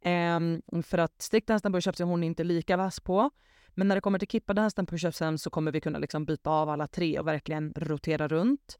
[0.00, 0.40] Eh,
[0.82, 3.30] för att strikta handstand pushups är hon inte lika vass på.
[3.68, 6.68] Men när det kommer till kippade handstand pushupsen så kommer vi kunna liksom byta av
[6.68, 8.78] alla tre och verkligen rotera runt.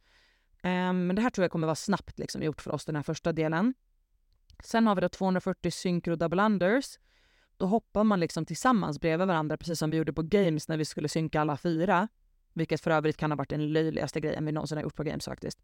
[0.64, 3.03] Ehm, men det här tror jag kommer vara snabbt liksom gjort för oss, den här
[3.03, 3.74] första delen.
[4.64, 6.98] Sen har vi då 240 synkro double unders.
[7.57, 10.85] Då hoppar man liksom tillsammans bredvid varandra, precis som vi gjorde på games när vi
[10.85, 12.09] skulle synka alla fyra.
[12.53, 15.24] Vilket för övrigt kan ha varit den löjligaste grejen vi någonsin har gjort på games
[15.24, 15.59] faktiskt.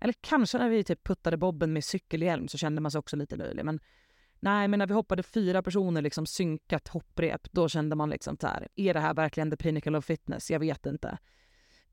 [0.00, 3.36] Eller kanske när vi typ puttade bobben med cykelhjälm så kände man sig också lite
[3.36, 3.64] löjlig.
[3.64, 3.80] Men
[4.40, 8.46] nej, men när vi hoppade fyra personer liksom synkat hopprep, då kände man liksom så
[8.46, 10.50] här, är det här verkligen the pinnacle of fitness?
[10.50, 11.18] Jag vet inte.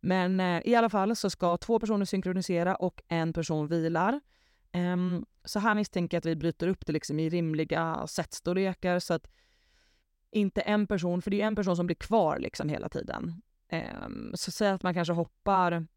[0.05, 4.19] Men eh, i alla fall så ska två personer synkronisera och en person vilar.
[4.73, 9.13] Um, så här misstänker jag att vi bryter upp det liksom i rimliga setstorlekar så
[9.13, 9.27] att
[10.31, 13.41] inte en person, för det är en person som blir kvar liksom hela tiden.
[13.71, 15.87] Um, så säg att man kanske hoppar,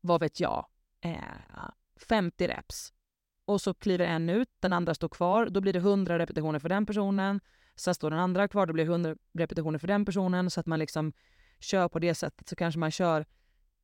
[0.00, 0.66] vad vet jag,
[1.00, 1.70] eh,
[2.08, 2.92] 50 reps.
[3.44, 5.46] Och så kliver en ut, den andra står kvar.
[5.46, 7.40] Då blir det 100 repetitioner för den personen.
[7.76, 10.50] Sen står den andra kvar, då blir det 100 repetitioner för den personen.
[10.50, 11.12] Så att man liksom
[11.62, 13.26] kör på det sättet så kanske man kör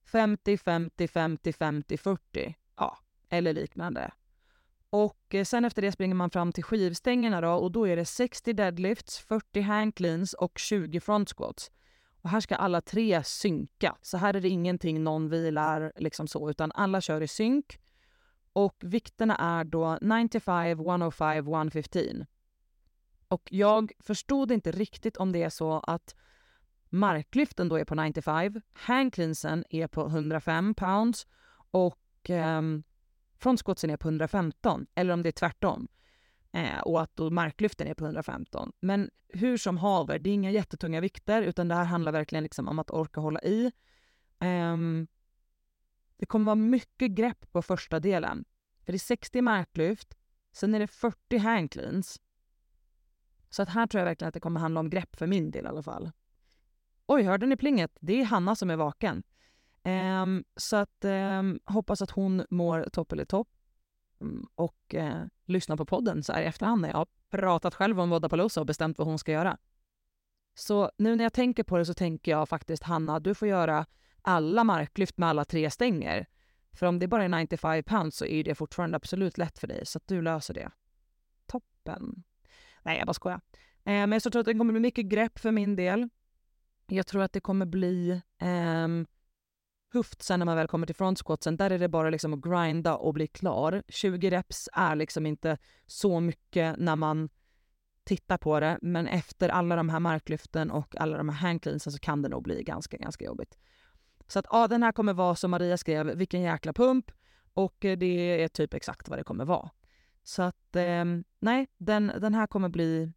[0.05, 2.55] 50, 50, 50, 50, 40.
[2.77, 4.11] Ja, eller liknande.
[4.91, 8.05] Och eh, sen efter det springer man fram till skivstängerna då och då är det
[8.05, 11.71] 60 deadlifts, 40 hang cleans och 20 front squats.
[12.23, 13.97] Och här ska alla tre synka.
[14.03, 17.79] Så här är det ingenting någon vilar liksom så, utan alla kör i synk.
[18.53, 22.27] Och vikterna är då 95, 105, 115.
[23.29, 26.15] Och jag förstod inte riktigt om det är så att
[26.91, 31.27] marklyften då är på 95, handcleansen är på 105 pounds
[31.71, 32.63] och eh,
[33.39, 35.89] frontsquatsen är på 115, eller om det är tvärtom.
[36.53, 38.73] Eh, och att då marklyften är på 115.
[38.81, 42.69] Men hur som haver, det är inga jättetunga vikter utan det här handlar verkligen liksom
[42.69, 43.73] om att orka hålla i.
[44.41, 44.77] Eh,
[46.17, 48.45] det kommer vara mycket grepp på första delen.
[48.85, 50.15] För det är 60 marklyft,
[50.53, 52.21] sen är det 40 handcleans.
[53.51, 55.65] Så att här tror jag verkligen att det kommer handla om grepp för min del
[55.65, 56.11] i alla fall.
[57.11, 57.97] Oj, hörde ni plinget?
[58.01, 59.23] Det är Hanna som är vaken.
[59.85, 63.49] Um, så att um, hoppas att hon mår topp eller topp.
[64.19, 68.01] Um, och uh, lyssnar på podden så här i efterhand när jag har pratat själv
[68.01, 69.59] om Vodapalooza och bestämt vad hon ska göra.
[70.55, 73.87] Så nu när jag tänker på det så tänker jag faktiskt Hanna, du får göra
[74.23, 76.27] alla marklyft med alla tre stänger.
[76.73, 79.87] För om det bara är 95 pounds så är det fortfarande absolut lätt för dig,
[79.87, 80.71] så att du löser det.
[81.47, 82.25] Toppen.
[82.83, 83.41] Nej, jag bara skojar.
[83.85, 86.09] Eh, men jag tror att det kommer bli mycket grepp för min del.
[86.89, 89.07] Jag tror att det kommer bli ehm, um,
[89.93, 91.57] höft sen när man väl kommer till front squatsen.
[91.57, 93.83] Där är det bara liksom att grinda och bli klar.
[93.89, 97.29] 20 reps är liksom inte så mycket när man
[98.05, 101.99] tittar på det, men efter alla de här marklyften och alla de här handcleansen så
[101.99, 103.59] kan det nog bli ganska, ganska jobbigt.
[104.27, 107.11] Så att ja, den här kommer vara som Maria skrev, vilken jäkla pump
[107.55, 109.71] och eh, det är typ exakt vad det kommer vara.
[110.23, 111.05] Så att eh,
[111.39, 113.13] nej, den, den här kommer bli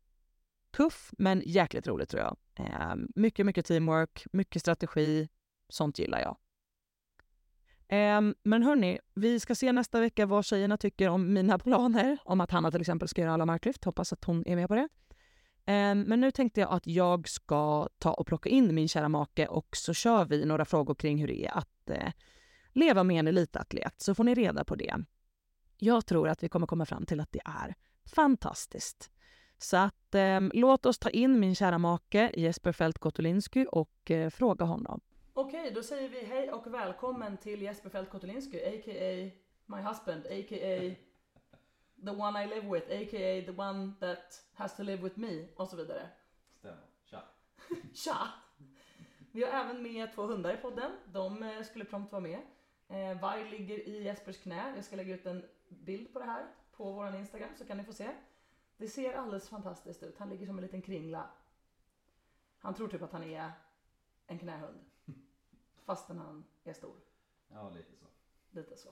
[0.72, 2.38] tuff men jäkligt rolig tror jag.
[2.56, 5.30] Eh, mycket, mycket teamwork, mycket strategi.
[5.70, 6.38] Sånt gillar jag.
[7.88, 12.18] Eh, men hörni, vi ska se nästa vecka vad tjejerna tycker om mina planer.
[12.26, 13.86] Om att Hanna till exempel ska göra alla marklyft.
[13.86, 14.90] Hoppas att hon är med på det.
[15.66, 19.48] Eh, men nu tänkte jag att jag ska ta och plocka in min kära make
[19.48, 22.12] och så kör vi några frågor kring hur det är att eh,
[22.74, 24.02] leva med en elitatlet.
[24.02, 24.96] Så får ni reda på det.
[25.78, 27.76] Jag tror att vi kommer komma fram till att det är
[28.16, 29.12] fantastiskt.
[29.64, 34.30] Så att eh, låt oss ta in min kära make Jesper Fält Kotulinsky och eh,
[34.30, 35.02] fråga honom.
[35.34, 39.32] Okej, då säger vi hej och välkommen till Jesper Fält Kotulinsky, a.k.a.
[39.66, 40.96] my husband, a.k.a.
[42.06, 43.42] the one I live with, a.k.a.
[43.46, 46.10] the one that has to live with me och så vidare.
[46.60, 46.86] Stämmer.
[47.06, 47.24] Tja.
[47.94, 48.28] Tja!
[49.32, 50.92] Vi har även med två hundar i podden.
[51.06, 52.40] De eh, skulle prompt vara med.
[52.88, 54.74] Eh, Varg ligger i Jespers knä.
[54.76, 57.84] Jag ska lägga ut en bild på det här på vår Instagram så kan ni
[57.84, 58.10] få se.
[58.82, 60.18] Det ser alldeles fantastiskt ut.
[60.18, 61.30] Han ligger som en liten kringla.
[62.60, 63.52] Han tror typ att han är
[64.28, 64.80] en knähund.
[65.86, 66.96] Fastän han är stor.
[67.48, 68.06] Ja, lite så.
[68.52, 68.90] Lite så.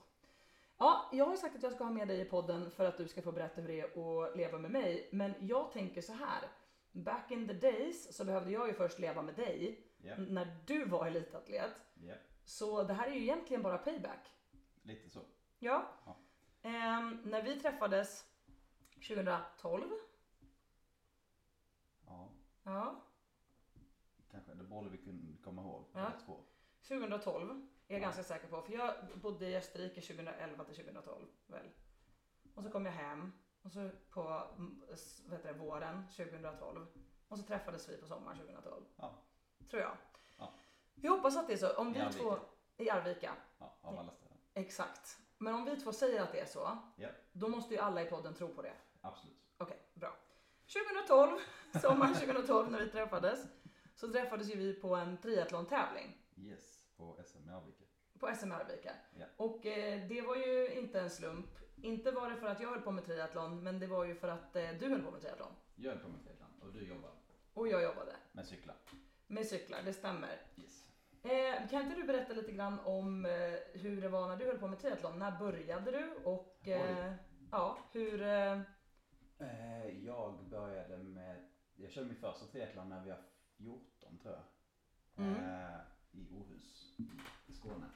[0.78, 2.96] Ja, jag har ju sagt att jag ska ha med dig i podden för att
[2.96, 5.08] du ska få berätta hur det är att leva med mig.
[5.12, 6.48] Men jag tänker så här.
[6.92, 10.18] Back in the days så behövde jag ju först leva med dig Yep.
[10.18, 11.72] när du var elitatlet.
[12.02, 12.18] Yep.
[12.44, 14.32] Så det här är ju egentligen bara payback.
[14.82, 15.20] Lite så.
[15.58, 15.86] Ja.
[16.06, 16.16] Ja.
[16.62, 18.29] Ehm, när vi träffades
[19.00, 19.90] 2012.
[22.06, 22.28] Ja,
[22.64, 23.02] Ja,
[24.30, 24.54] kanske.
[24.54, 25.84] Det borde vi kunna komma ihåg.
[25.92, 26.00] Ja.
[26.00, 26.40] båda två.
[26.88, 28.04] 2012 är jag Ja.
[28.04, 28.62] ganska säker på.
[28.62, 31.70] För jag bodde i Österrike 2011 till 2012 väl.
[32.54, 33.32] Och så kom jag hem
[33.62, 36.86] och så på vad heter det, våren 2012.
[37.28, 38.84] Och så träffades vi på sommaren 2012.
[38.96, 39.14] Ja.
[39.70, 39.96] Tror jag.
[40.38, 40.52] Ja.
[40.94, 41.76] Vi hoppas att det är så.
[41.76, 42.18] Om I vi Arvika.
[42.22, 42.38] två
[42.76, 43.36] i Arvika.
[43.58, 44.38] Ja, av alla ställen.
[44.54, 45.18] Exakt.
[45.38, 46.78] Men om vi två säger att det är så.
[46.96, 47.08] Ja.
[47.32, 48.74] Då måste ju alla i podden tro på det.
[49.00, 49.36] Absolut.
[49.58, 50.16] Okej, bra.
[51.06, 51.38] 2012,
[51.82, 53.46] sommaren 2012 när vi träffades,
[53.94, 57.84] så träffades ju vi på en triathlon-tävling Yes, på SM i Arvika.
[58.18, 58.92] på SM Arvika.
[59.18, 59.26] Ja.
[59.36, 61.46] Och eh, det var ju inte en slump.
[61.82, 64.28] Inte var det för att jag höll på med triathlon, men det var ju för
[64.28, 65.52] att eh, du höll på med triathlon.
[65.76, 67.10] Jag höll på med triathlon och du jobbar
[67.54, 68.76] Och jag jobbade med cyklar.
[69.26, 70.42] med cyklar, det stämmer.
[70.56, 70.84] Yes.
[71.22, 73.32] Eh, kan inte du berätta lite grann om eh,
[73.80, 75.18] hur det var när du höll på med triathlon?
[75.18, 76.14] När började du?
[76.24, 77.12] Och eh,
[77.50, 78.22] ja, hur...
[79.40, 81.44] Eh, Eh, jag började med,
[81.76, 83.18] jag körde min första triathlon när vi var
[83.56, 84.42] 14 tror jag.
[85.26, 85.34] Mm.
[85.44, 85.80] Eh,
[86.12, 86.94] I Åhus
[87.46, 87.86] i Skåne.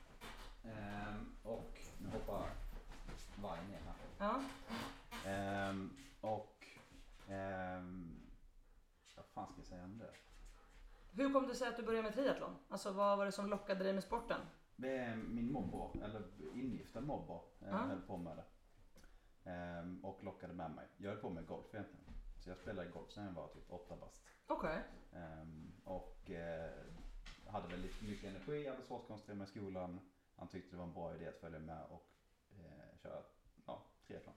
[0.64, 2.50] Ehm, och nu hoppar
[3.42, 3.94] vargen ner här.
[4.18, 4.42] ja,
[5.30, 6.66] Ehm, och
[7.28, 8.20] ehm,
[9.16, 10.10] vad fan ska jag säga om det?
[11.12, 12.56] hur kom det sig att du började med triathlon?
[12.68, 14.40] Alltså vad var det som lockade dig med sporten?
[14.76, 16.22] Min morbror, eller
[16.54, 17.76] ingifta morbror, eh, Ja.
[17.76, 18.44] höll på med det.
[19.44, 20.86] Ehm, och lockade med mig.
[20.96, 22.04] Jag höll på med golf egentligen.
[22.40, 24.22] Så jag spelade golf sen jag var typ åtta bast.
[24.46, 24.82] Okej.
[25.12, 26.70] Ehm, och eh,
[27.46, 30.00] hade väl lite mycket energi, hade svårt att koncentrera mig i skolan.
[30.36, 32.06] Han tyckte det var en bra idé att följa med och
[32.50, 33.22] eh, köra
[33.66, 34.34] ja, triathlon.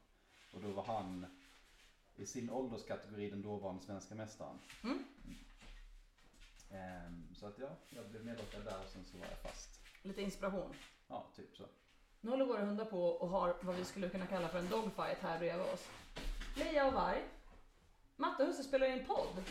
[0.54, 1.26] Och då var han
[2.16, 4.60] i sin ålderskategori den dåvarande svenska mästaren.
[4.84, 5.04] Mm.
[6.72, 9.82] Ehm, så att ja, jag blev medlockad där och sen så var jag fast.
[10.02, 10.76] Lite inspiration.
[11.08, 11.68] Ja, typ så.
[12.22, 15.20] Nu håller våra hundar på och har vad vi skulle kunna kalla för en dogfight
[15.22, 15.90] här bredvid oss.
[16.56, 17.24] Leia och Varg.
[18.16, 19.44] Matte och Husse spelar in podd.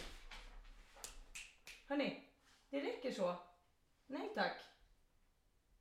[1.89, 2.23] Hörni,
[2.71, 3.35] det räcker så.
[4.07, 4.57] Nej tack.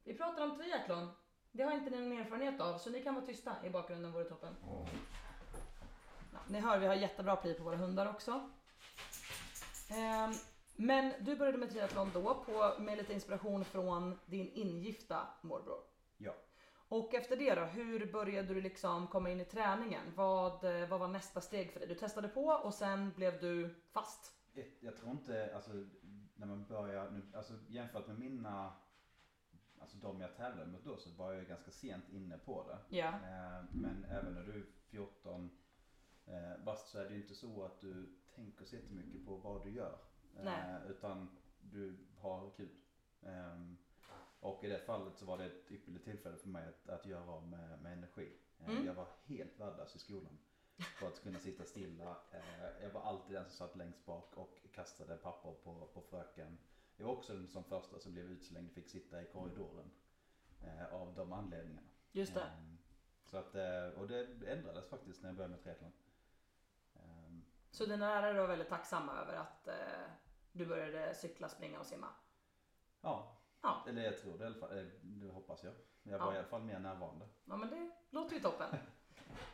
[0.03, 1.11] Vi pratar om triathlon.
[1.51, 4.25] Det har inte ni någon erfarenhet av, så ni kan vara tysta i bakgrunden vore
[4.25, 4.55] toppen.
[6.33, 8.49] Ja, ni hör, vi har jättebra pli på våra hundar också.
[9.89, 10.33] Ehm,
[10.75, 15.83] men du började med triathlon då på, med lite inspiration från din ingifta morbror.
[16.17, 16.33] Ja.
[16.95, 20.03] Och efter det då, hur började du liksom komma in i träningen?
[20.15, 21.89] Vad, eh, vad var nästa steg för dig?
[21.89, 24.35] Du testade på och sen blev du fast.
[24.53, 25.71] Ett- Jag tror inte, alltså
[26.35, 28.73] när man börjar, nu, alltså jämfört med mina,
[29.79, 32.97] alltså de jag tävlade mot då så var jag ganska sent inne på det.
[33.13, 35.49] Eh, men även när du är 14
[36.25, 39.63] eh, bast så är det ju inte så att du tänker så jättemycket på vad
[39.63, 39.97] du gör.
[40.57, 42.69] Eh, utan du har kul.
[43.21, 43.77] Ehm,
[44.39, 47.31] och i det fallet så var det ett ypperligt tillfälle för mig att, att göra
[47.31, 48.37] av med, med energi.
[48.59, 48.85] Eh, Mm.
[48.85, 50.37] Jag var helt värdelös i skolan.
[50.99, 52.17] för att kunna sitta stilla.
[52.31, 56.57] Eh, jag var alltid den som satt längst bak och kastade papper på, på fröken.
[56.97, 59.91] Jag var också den som första som blev utslängd fick sitta i korridoren.
[60.63, 61.87] Eh, av de anledningarna.
[62.11, 62.41] Just det.
[62.41, 62.77] Ehm,
[63.25, 63.55] Så att,
[63.97, 65.91] och det ändrades faktiskt när jag började med triathlon.
[66.95, 69.67] Ehm, Så dina lärare var väldigt tacksamma över att
[70.51, 72.07] du började cykla, springa och simma?
[73.01, 73.34] Ja,
[73.65, 73.83] Ja.
[73.89, 74.77] eller jag tror det i alla fall.
[74.77, 75.73] eh, Det hoppas jag.
[76.03, 76.33] Jag var Ja.
[76.35, 77.25] i alla fall mer närvarande.
[77.45, 78.69] Ja men det låter ju toppen.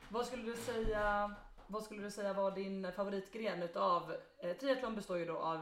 [0.10, 1.32] vad skulle du säga,
[1.68, 5.60] vad skulle du säga var din favoritgren utav, eh, triathlon består ju då av,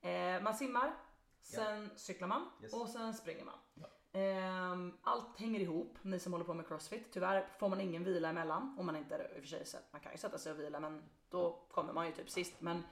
[0.00, 0.94] eh, man simmar,
[1.40, 2.72] sen cyklar man Yes.
[2.72, 3.54] och sen springer man.
[3.74, 3.86] Ja.
[4.20, 7.12] Ehm, allt hänger ihop, ni som håller på med crossfit.
[7.12, 10.00] Tyvärr får man ingen vila emellan, om man inte i och för sig sett, man
[10.00, 12.60] kan ju sätta sig och vila men då kommer man ju typ sist.
[12.60, 12.82] Men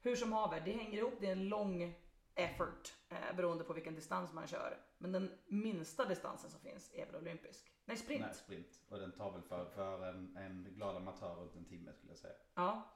[0.00, 1.94] hur som haver, det hänger ihop, det är en lång
[2.34, 4.78] effort eh, beroende på vilken distans man kör.
[4.98, 7.72] Men den minsta distansen som finns är väl olympisk?
[7.84, 8.22] Nej, sprint.
[8.22, 8.80] Nej, sprint.
[8.88, 12.18] Och den tar väl för, för en, en glad amatör runt en timme skulle jag
[12.18, 12.34] säga.
[12.54, 12.88] Ja.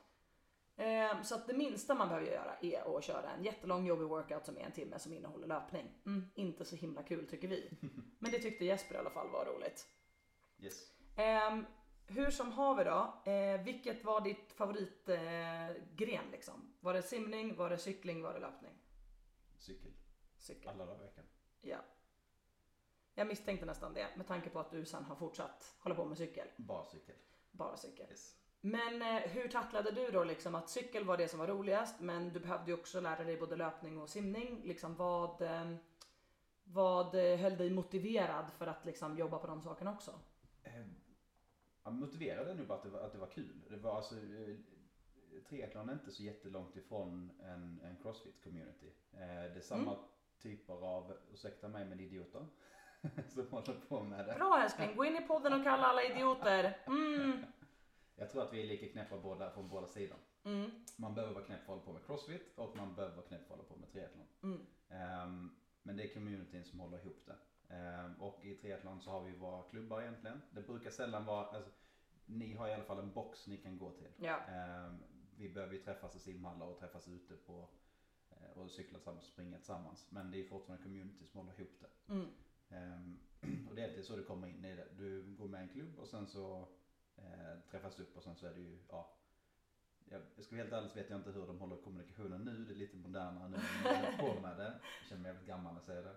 [0.77, 4.47] Ehm, så att det minsta man behöver göra är att köra en jättelång jobbig workout
[4.47, 5.91] som är en timme som innehåller löpning.
[6.07, 7.71] Mm, inte så himla kul tycker vi.
[8.19, 9.87] Men det tyckte Jesper i alla fall var roligt.
[10.59, 10.93] Yes.
[11.17, 11.67] Ehm,
[12.07, 16.75] hur som haver då, eh, vilket var ditt favoritgren eh, liksom?
[16.81, 18.73] Var det simning, var det cykling, var det löpning?
[19.59, 19.93] Cykel.
[20.37, 20.69] Cykel.
[20.69, 21.25] Alla dagar i veckan.
[21.61, 21.79] Ja.
[23.15, 26.19] Jag misstänkte nästan det med tanke på att du sen har fortsatt hålla på med
[26.19, 26.49] cykel.
[26.57, 27.17] Bara cykel.
[27.51, 28.07] Bara cykel.
[28.11, 28.37] Yes.
[28.61, 32.33] Men eh, hur tacklade du då liksom att cykel var det som var roligast men
[32.33, 34.63] du behövde ju också lära dig både löpning och simning.
[34.65, 35.75] Liksom vad, eh,
[36.65, 40.11] vad eh, höll dig motiverad för att liksom jobba på de sakerna också?
[40.63, 43.63] Eh, motiverade nu bara att det var, att det var kul.
[43.71, 44.57] Det var alltså, eh,
[45.41, 48.91] triathlon är inte så jättelångt ifrån en, en crossfit-community.
[49.13, 49.19] Eh,
[49.53, 50.05] Det är samma Mm.
[50.43, 52.47] typer av, ursäkta mig men idioter,
[53.29, 54.35] som håller på med det.
[54.35, 56.79] Bra älskling, gå in i podden och kalla alla idioter.
[56.87, 57.45] Mm.
[58.19, 60.17] Jag tror att vi är lika knäppa båda, från båda sidor.
[60.45, 60.71] Mm.
[60.97, 63.47] Man behöver vara knäpp för att hålla på med crossfit och man behöver vara knäpp
[63.47, 64.67] för att hålla på med triathlon.
[64.89, 65.51] Ehm,
[65.83, 67.37] men det är communityn som håller ihop det.
[67.75, 70.43] Ehm, och i triathlon så har vi våra klubbar egentligen.
[70.51, 71.71] Det brukar sällan vara, alltså,
[72.27, 74.11] ni har i alla fall en box ni kan gå till.
[74.19, 74.37] Ja.
[74.49, 75.03] Ehm,
[75.39, 77.69] vi behöver ju träffas i simhallar och träffas ute på
[78.31, 80.07] eh, och cykla tillsammans och springa tillsammans.
[80.11, 82.13] Men det är fortfarande community som håller ihop det.
[82.13, 82.29] Mm.
[82.69, 83.19] Ehm,
[83.69, 84.89] och det är alltid så det kommer in i det.
[84.99, 86.69] Du går med i en klubb och sen så
[87.17, 89.13] eh, träffas upp och sen så är det ju, ja.
[90.09, 92.65] Jag, jag ska vara helt ärlig så vet jag inte hur de håller kommunikationen nu.
[92.65, 94.81] Det är lite modernare nu när jag håller på med det.
[95.01, 96.17] Jag känner mig jävligt gammal när jag säger det.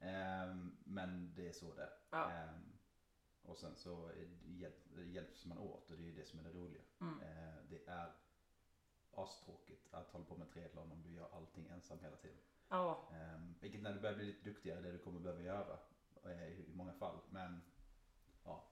[0.00, 1.88] Ehm, men det är så det.
[2.10, 2.30] Ja.
[2.30, 2.72] Ehm,
[3.42, 4.10] och sen så
[4.44, 6.82] hjälp, hjälps man åt och det är ju det som är det roliga.
[7.00, 7.20] Mm.
[7.20, 8.12] Eh, det är
[9.22, 12.36] astråkigt att hålla på med triathlon om du gör allting ensam hela tiden.
[12.68, 13.08] Ja.
[13.10, 15.78] Um, vilket när du börjar bli lite duktigare är det du kommer behöva göra
[16.24, 17.18] eh, i, många fall.
[17.30, 17.62] Men
[18.44, 18.64] ja,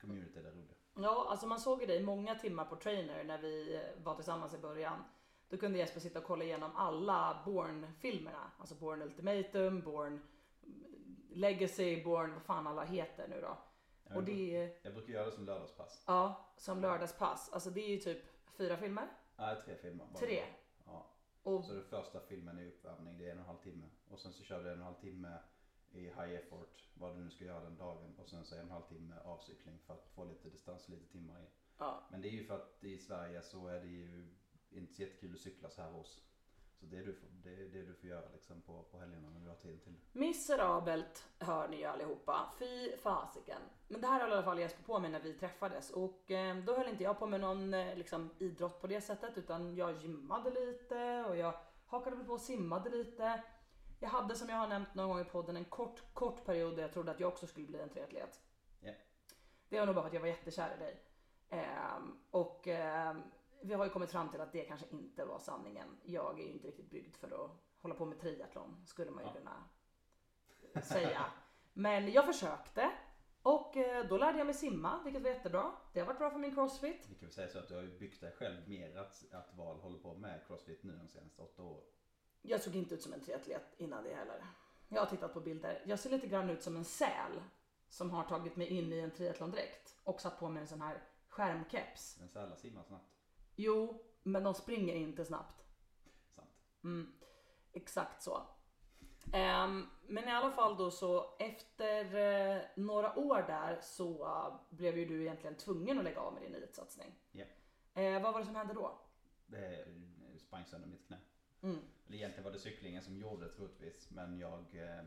[0.00, 0.74] community är det roliga.
[0.94, 4.54] Ja, alltså man såg ju dig många timmar på trainer när vi eh, var tillsammans
[4.54, 5.04] i början.
[5.48, 8.50] Då kunde Jesper sitta och kolla igenom alla Born-filmerna.
[8.58, 10.20] Alltså Born Ultimatum, Born
[11.30, 13.58] Legacy, Born, vad fan alla heter nu då.
[14.08, 16.04] Jag, Och det, jag brukar göra det som lördagspass.
[16.06, 17.50] ja, som lördagspass.
[17.52, 18.24] Alltså det är ju typ
[18.56, 19.08] fyra filmer.
[19.36, 20.04] Nej, tre filmer.
[20.04, 20.18] bara.
[20.18, 20.42] Tre.
[20.84, 21.06] Ja.
[21.42, 23.86] Och Så den första filmen är uppvärmning, det är en och en halv timme.
[24.08, 25.38] Och sen så kör du en och en halv timme
[25.90, 28.14] i high effort, vad du nu ska göra den dagen.
[28.18, 31.12] Och sen så en och en halv timme avcykling för att få lite distans, lite
[31.12, 31.46] timmar i.
[31.78, 34.34] ja, Men det är ju för att i Sverige så är det ju
[34.70, 36.20] inte så jättekul att cykla så här års.
[36.80, 39.28] Så det är, du får, det är det du får göra liksom på, på helgerna
[39.30, 40.18] när du har tiden till det.
[40.18, 42.52] miserabelt hör ni ju allihopa.
[42.58, 43.60] Fy fasiken.
[43.88, 46.56] Men det här höll i alla fall Jesper på med när vi träffades och eh,
[46.56, 49.96] då höll inte jag på med någon eh, liksom, idrott på det sättet utan jag
[49.96, 51.54] gymmade lite och jag
[51.86, 53.42] hakade på och simmade lite.
[54.00, 56.82] Jag hade som jag har nämnt någon gång i podden en kort, kort period där
[56.82, 58.40] jag trodde att jag också skulle bli en triatlet.
[58.80, 58.92] Ja.
[59.68, 61.02] Det var nog bara för att jag var jättekär i dig.
[61.48, 63.22] Ehm, och ehm,
[63.66, 65.96] vi har ju kommit fram till att det kanske inte var sanningen.
[66.02, 67.50] Jag är ju inte riktigt byggd för att
[67.80, 69.64] hålla på med triathlon skulle man ju kunna
[70.82, 71.24] säga.
[71.72, 72.90] Men jag försökte
[73.42, 75.72] och eh, då lärde jag mig simma, vilket var jättebra.
[75.92, 77.06] Det har varit bra för min crossfit.
[77.08, 79.54] Vi kan väl säga så att du har ju byggt dig själv mer att, att
[79.56, 81.84] Val håller på med crossfit nu de senaste åtta åren.
[82.42, 84.46] Jag såg inte ut som en triatlet innan det heller.
[84.88, 85.82] Jag har tittat på bilder.
[85.86, 87.42] Jag ser lite grann ut som en säl
[87.88, 91.02] som har tagit mig in i en triathlondräkt och satt på mig en sån här
[91.28, 92.16] skärmkeps.
[92.20, 93.15] Men sälar simmar snabbt.
[93.56, 95.64] Jo, men de springer inte snabbt.
[96.34, 96.50] Sant.
[96.84, 97.12] Mm,
[97.72, 98.42] exakt så.
[99.32, 104.98] Ehm, men i alla fall då så efter eh, några år där så eh, blev
[104.98, 107.14] ju du egentligen tvungen att lägga av med din elitsatsning.
[107.32, 107.44] Ja.
[107.94, 108.98] Eh, vad var det som hände då?
[109.46, 109.86] Det
[110.38, 111.16] sprang sönder mitt knä.
[111.62, 111.78] Mm.
[112.06, 114.10] Eller egentligen var det cyklingen som gjorde det troligtvis.
[114.10, 115.04] Men jag, eh,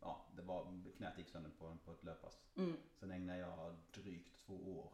[0.00, 2.38] ja det var, knät gick sönder på, på ett löppass.
[2.56, 2.76] Mm.
[2.94, 4.92] Sen ägnade jag drygt två år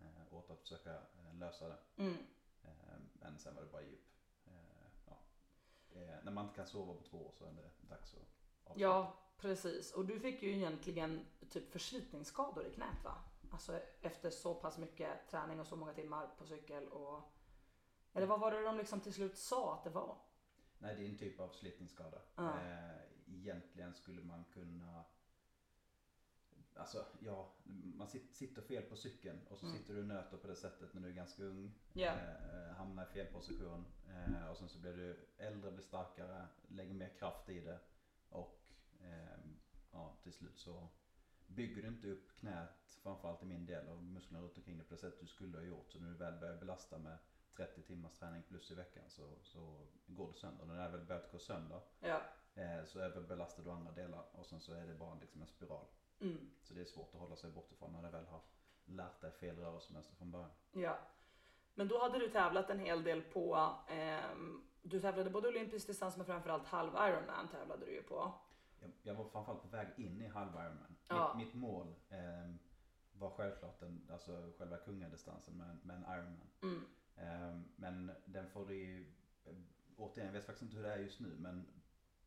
[0.00, 1.78] eh, åt att försöka eh, lösa det.
[1.96, 2.16] Mm.
[2.68, 4.06] Eh, men sen var det bara djup.
[4.46, 4.52] Eh,
[5.06, 5.16] ja.
[5.90, 8.20] eh, när man inte kan sova på två år så är det dags att
[8.64, 8.80] avsluta.
[8.80, 9.92] Ja, precis.
[9.92, 13.14] Och du fick ju egentligen typ förslitningsskador i knät va?
[13.50, 17.22] Alltså efter så pass mycket träning och så många timmar på cykel och...
[18.12, 20.18] Eller vad var det de liksom till slut sa att det var?
[20.78, 22.18] Nej, det är en typ av slitningsskada.
[22.34, 22.60] Ja.
[22.60, 22.96] Eh,
[23.26, 25.04] egentligen skulle man kunna
[26.78, 27.52] Alltså ja,
[27.96, 29.78] man sit- sitter fel på cykeln och så Mm.
[29.78, 31.72] sitter du och nöter på det sättet när du är ganska ung.
[31.92, 32.12] Ja.
[32.12, 33.84] Eh, hamnar i fel position.
[34.08, 37.78] Eh, och sen så blir du äldre, blir starkare, lägger mer kraft i det.
[38.28, 38.60] Och
[39.00, 39.38] eh,
[39.92, 40.88] ja, till slut så
[41.46, 44.94] bygger du inte upp knät, framförallt i min del, och musklerna runt omkring det på
[44.94, 45.90] det sätt du skulle ha gjort.
[45.92, 47.18] Så när du väl börjar belasta med
[47.56, 50.62] 30 timmars träning plus i veckan så, så går det sönder.
[50.62, 52.20] Och när det väl börjat gå sönder Ja.
[52.54, 55.86] eh, så överbelastar du andra delar och sen så är det bara liksom en spiral.
[56.20, 56.50] Mm.
[56.62, 58.40] Så det är svårt att hålla sig bort ifrån när du väl har
[58.84, 60.50] lärt dig fel rörelsemönster från början.
[60.72, 60.98] Ja.
[61.74, 63.74] Men då hade du tävlat en hel del på...
[63.88, 68.32] ehm, du tävlade både olympisk distans men framförallt halv Ironman tävlade du ju på.
[68.80, 70.96] Jag, jag var framförallt på väg in i halv Ironman.
[71.08, 71.34] Ja.
[71.36, 72.54] Mitt, mitt mål eh,
[73.12, 76.48] var självklart den, alltså själva kungadistansen med, med en Ironman.
[76.62, 76.86] Mm.
[77.16, 79.06] Eh, men den får du
[79.44, 79.54] eh,
[79.96, 81.66] återigen jag vet faktiskt inte hur det är just nu men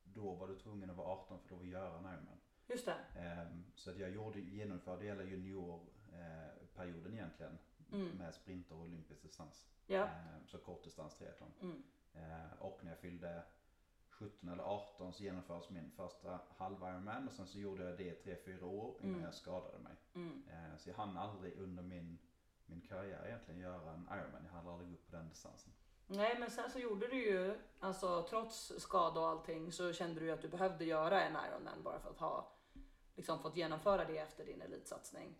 [0.03, 2.40] då var du tvungen att vara 18 för att göra en Ironman.
[2.71, 3.19] Just det.
[3.19, 7.57] Ehm, Så att jag gjorde, genomförde hela juniorperioden egentligen
[7.93, 8.07] Mm.
[8.17, 9.67] med sprinter och olympisk distans.
[9.87, 10.03] Ja.
[10.07, 11.51] Ehm, Så kortdistans triathlon.
[11.61, 11.83] Mm.
[12.13, 13.43] Ehm, Och när jag fyllde
[14.09, 18.03] 17 eller 18 så genomfördes min första halv Ironman och sen så gjorde jag det
[18.03, 19.25] i 3-4 år innan Mm.
[19.25, 19.95] jag skadade mig.
[20.15, 20.43] Mm.
[20.77, 22.17] Så jag hann aldrig under min,
[22.65, 24.43] min karriär egentligen göra en Ironman.
[24.45, 25.73] Jag hann aldrig gå upp på den distansen.
[26.07, 30.25] Nej men sen så gjorde du ju, alltså trots skada och allting så kände du
[30.25, 32.51] ju att du behövde göra en Ironman bara för att ha
[33.15, 35.35] liksom fått genomföra det efter din elitsatsning.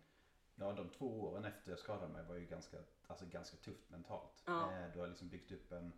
[0.54, 4.42] Ja, de två åren efter jag skadade mig var ju ganska, alltså ganska tufft mentalt.
[4.46, 4.72] Ja.
[4.72, 5.92] Eh, Du har liksom byggt upp en,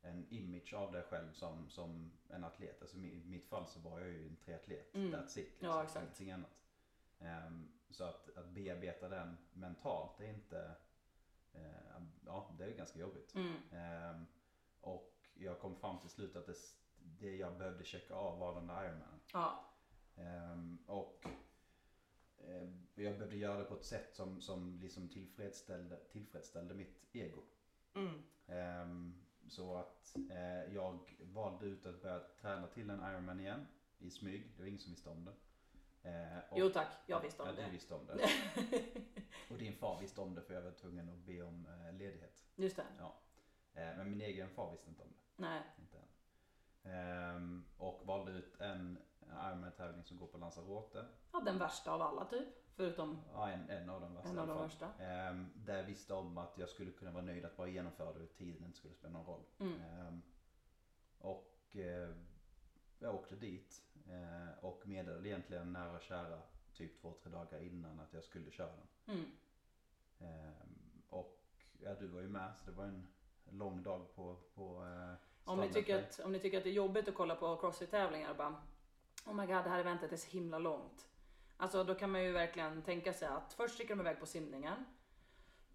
[0.00, 2.82] en image av dig själv som, som en atlet.
[2.82, 4.94] Alltså i mitt fall så var jag ju en triatlet.
[4.94, 5.14] Mm.
[5.14, 5.36] That's it.
[5.36, 5.68] Liksom.
[5.68, 6.02] Ja, exakt.
[6.04, 6.62] Ingenting annat.
[7.18, 10.74] Ehm, så att, att bearbeta den mentalt är inte,
[11.52, 13.34] eh, ja det är ganska jobbigt.
[13.34, 13.56] Mm.
[13.72, 14.26] Ehm,
[14.80, 16.54] och jag kom fram till slut att det,
[16.96, 19.20] det jag behövde checka av var den där Ironmanen.
[19.32, 19.64] Ja.
[20.18, 21.24] Ehm, och
[22.38, 27.42] eh, jag behövde göra det på ett sätt som, som liksom tillfredsställde, tillfredsställde mitt ego.
[27.94, 28.22] Mm.
[28.46, 29.14] Ehm,
[29.48, 33.66] så att eh, jag valde ut att börja träna till en Ironman igen
[33.98, 34.52] i smyg.
[34.56, 35.32] Det var ingen som visste om det.
[36.02, 37.64] Eh, och- Jo tack, jag visste om ja, det.
[37.64, 38.14] du visste om det.
[39.50, 42.44] och din far visste om det för jag var tvungen att be om eh, ledighet.
[42.56, 42.82] Just det.
[43.74, 45.42] Eh, men min egen far visste inte om det.
[45.42, 45.62] Nej.
[45.78, 46.04] Inte än.
[46.92, 48.98] Ehm, och valde ut en
[49.30, 51.04] Ironman-tävling som går på Lanzarote.
[51.32, 52.48] Ja, den värsta av alla typ.
[52.76, 54.92] Förutom Ja, en, en av de värsta en av de värsta.
[54.98, 58.24] Ehm, där jag visste om att jag skulle kunna vara nöjd att bara genomföra det
[58.24, 59.42] och tiden inte skulle spela någon roll.
[59.58, 59.80] Mm.
[59.80, 60.22] Ehm,
[61.18, 62.10] och eh,
[62.98, 66.40] jag åkte dit eh, och meddelade egentligen nära och kära
[66.72, 69.16] typ två, tre dagar innan att jag skulle köra den.
[69.16, 69.30] Mm.
[70.18, 71.42] Ehm, och
[71.78, 73.06] ja, du var ju med så det var en
[73.50, 75.14] lång dag på, på eh,
[75.52, 78.34] Om ni, tycker att, om ni tycker att det är jobbigt att kolla på crossfit-tävlingar
[78.34, 78.62] bara
[79.26, 81.08] Oh my god, det här eventet är så himla långt.
[81.56, 84.84] Alltså då kan man ju verkligen tänka sig att först sticker de iväg på simningen.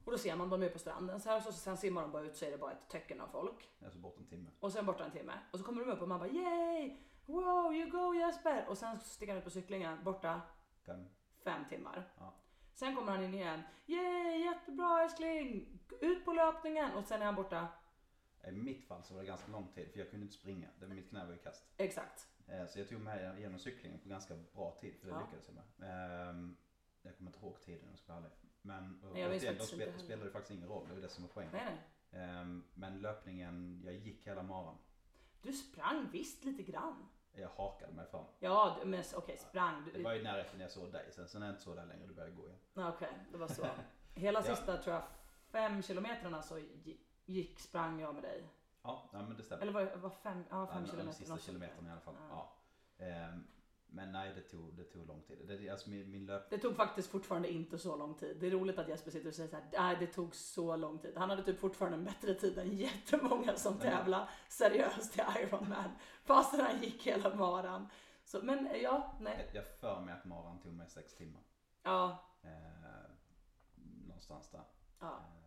[0.05, 2.11] Och då ser man dem är på stranden så här och så sen simmar de
[2.11, 3.69] bara ut så är det bara ett töcken av folk.
[3.83, 4.49] Alltså bort en timme.
[4.59, 5.33] Och sen borta en timme.
[5.51, 6.97] Och så kommer de upp och man bara yay!
[7.25, 8.65] Wow, you go Jesper!
[8.69, 10.41] Och sen sticker han ut på cyklingen borta
[10.85, 11.05] Fem.
[11.43, 12.11] fem timmar.
[12.17, 12.33] Ja.
[12.73, 13.61] Sen kommer han in igen.
[13.85, 15.79] Yay, jättebra älskling!
[16.01, 16.91] Ut på löpningen!
[16.91, 17.67] Och sen är han borta.
[18.47, 20.67] I mitt fall så var det ganska lång tid för jag kunde inte springa.
[20.79, 21.63] Det var mitt knä var i kast.
[21.77, 22.27] Exakt.
[22.47, 25.19] Eh, Så jag tog mig igenom cyklingen på ganska bra tid för det Ja.
[25.25, 26.29] lyckades jag med.
[26.29, 26.57] Ehm,
[27.01, 28.31] Jag kommer inte ihåg tiden om jag ska vara ärlig.
[28.61, 31.29] Men Nej, återigen, då spel, spelade det faktiskt ingen roll, det var det som var
[31.33, 31.77] poängen.
[32.11, 34.77] Ehm, Men löpningen, jag gick hela maran.
[35.41, 37.07] Du sprang visst lite grann.
[37.35, 38.25] Jag hakade mig fram.
[38.39, 39.85] Ja, men okej, sprang.
[39.85, 41.75] Det Du, var i närheten när jag såg dig, sen, sen är jag inte så
[41.75, 42.59] där längre, du började gå igen.
[42.73, 43.67] Ja, Okej, det var så.
[44.15, 44.55] Hela Ja.
[44.55, 45.03] sista tror jag
[45.51, 48.43] fem kilometrarna så gi- gick, sprang jag med dig.
[48.83, 49.61] Ja, ja men det stämmer.
[49.61, 51.11] Eller var det var fem, ja, Ja, fem de- kilometer?
[51.19, 52.15] De sista kilometerna i alla fall.
[52.29, 52.53] Ja.
[52.97, 53.05] Ja.
[53.05, 53.43] Ehm,
[53.95, 55.47] Men nej, det tog, det tog lång tid.
[55.47, 56.49] Det, alltså min, min löp...
[56.49, 58.37] Det tog faktiskt fortfarande inte så lång tid.
[58.39, 60.99] Det är roligt att Jesper sitter och säger så här, nej det tog så lång
[60.99, 61.17] tid.
[61.17, 63.81] Han hade typ fortfarande en bättre tid än jättemånga som Nej.
[63.81, 65.91] tävlar seriöst i Ironman.
[66.23, 67.89] Fastän han gick hela maran.
[68.25, 69.49] Så, men ja, nej.
[69.53, 71.41] Jag för mig att maran tog mig sex timmar.
[71.83, 72.49] Ja, Eh,
[74.07, 74.63] någonstans där.
[74.99, 75.07] ja.
[75.17, 75.42] Ehm,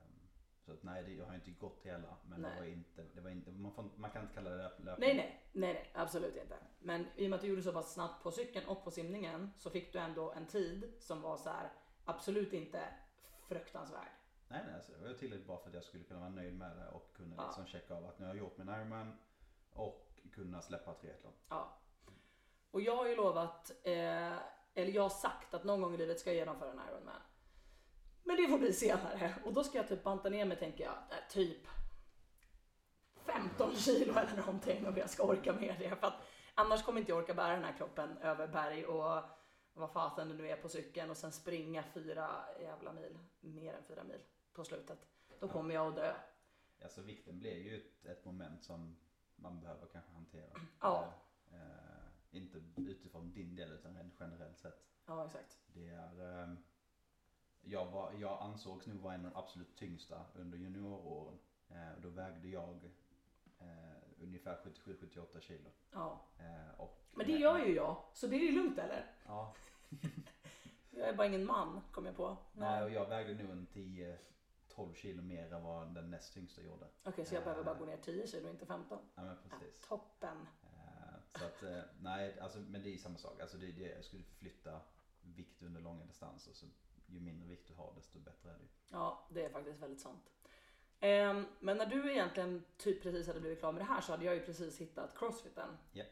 [0.67, 2.17] Så att nej, det, jag har inte gått hela.
[2.29, 2.51] Men Nej.
[2.55, 5.09] det var inte, det var inte man, får, man kan inte kalla det löp, löpning.
[5.09, 6.57] Nej, nej, nej, nej, absolut inte.
[6.79, 9.53] Men i och med att du gjorde så pass snabbt på cykeln och på simningen
[9.59, 11.73] så fick du ändå en tid som var så här
[12.05, 12.81] absolut inte
[13.49, 14.09] fruktansvärd.
[14.49, 16.77] Nej, nej, alltså, det var tillräckligt bra för att jag skulle kunna vara nöjd med
[16.77, 17.47] det och kunna Ja.
[17.47, 19.19] liksom checka av att nu har jag gjort min Ironman
[19.73, 21.33] och kunna släppa triathlon.
[21.49, 21.79] Ja.
[22.71, 24.37] Och jag har ju lovat, eh,
[24.75, 27.21] eller jag har sagt att någon gång i livet ska jag genomföra en Ironman.
[28.27, 30.95] Men det får bli senare och då ska jag typ banta ner mig tänker jag,
[30.95, 31.67] eh, typ
[33.15, 35.97] 15 kilo eller någonting om jag ska orka med det.
[35.97, 36.23] För att
[36.55, 39.23] annars kommer inte jag orka bära den här kroppen över berg och
[39.73, 43.83] vad fasen det nu är på cykeln och sen springa fyra jävla mil, mer än
[43.83, 44.21] fyra mil
[44.53, 45.07] på slutet.
[45.41, 46.15] Då kommer jag att dö.
[46.83, 48.97] Alltså vikten blir ju ett, ett moment som
[49.37, 50.61] man behöver kanske hantera.
[50.81, 51.13] Ja.
[51.51, 54.87] Eh, eh, inte utifrån din del utan rent generellt sett.
[55.07, 55.59] Ja exakt.
[55.67, 56.57] Det är, ehm,
[57.69, 61.39] jag, var, jag ansågs nog vara en av de absolut tyngsta under junioråren.
[61.69, 62.81] Eh, då vägde jag
[63.59, 65.71] eh, ungefär 77-78 kilo.
[65.93, 66.21] Ja.
[66.39, 69.15] Eh, och, Men det gör ju jag, så det är ju lugnt eller?
[69.27, 69.55] Ja,
[70.91, 72.37] Jag är bara ingen man, kom jag på.
[72.53, 76.87] nej, och jag vägde nog en 10-12 kilo mer än vad den näst tyngsta gjorde.
[77.05, 78.99] Okej, så jag behöver bara gå ner 10 kilo, inte 15.
[79.15, 79.81] Ja men Ja, precis.
[79.89, 80.47] toppen.
[80.63, 83.41] Eh, Så att, eh, nej, alltså, men det är samma sak.
[83.41, 84.81] Alltså det, det, jag skulle förflytta
[85.23, 86.53] vikt under långa distanser.
[86.53, 86.67] Så
[87.07, 88.69] ju mindre vikt du har desto bättre är det ju.
[88.91, 90.31] Ja, det är faktiskt väldigt sant.
[91.01, 94.25] Ehm, men när du egentligen typ precis hade blivit klar med det här så hade
[94.25, 95.77] jag ju precis hittat crossfiten.
[95.93, 96.05] Ja.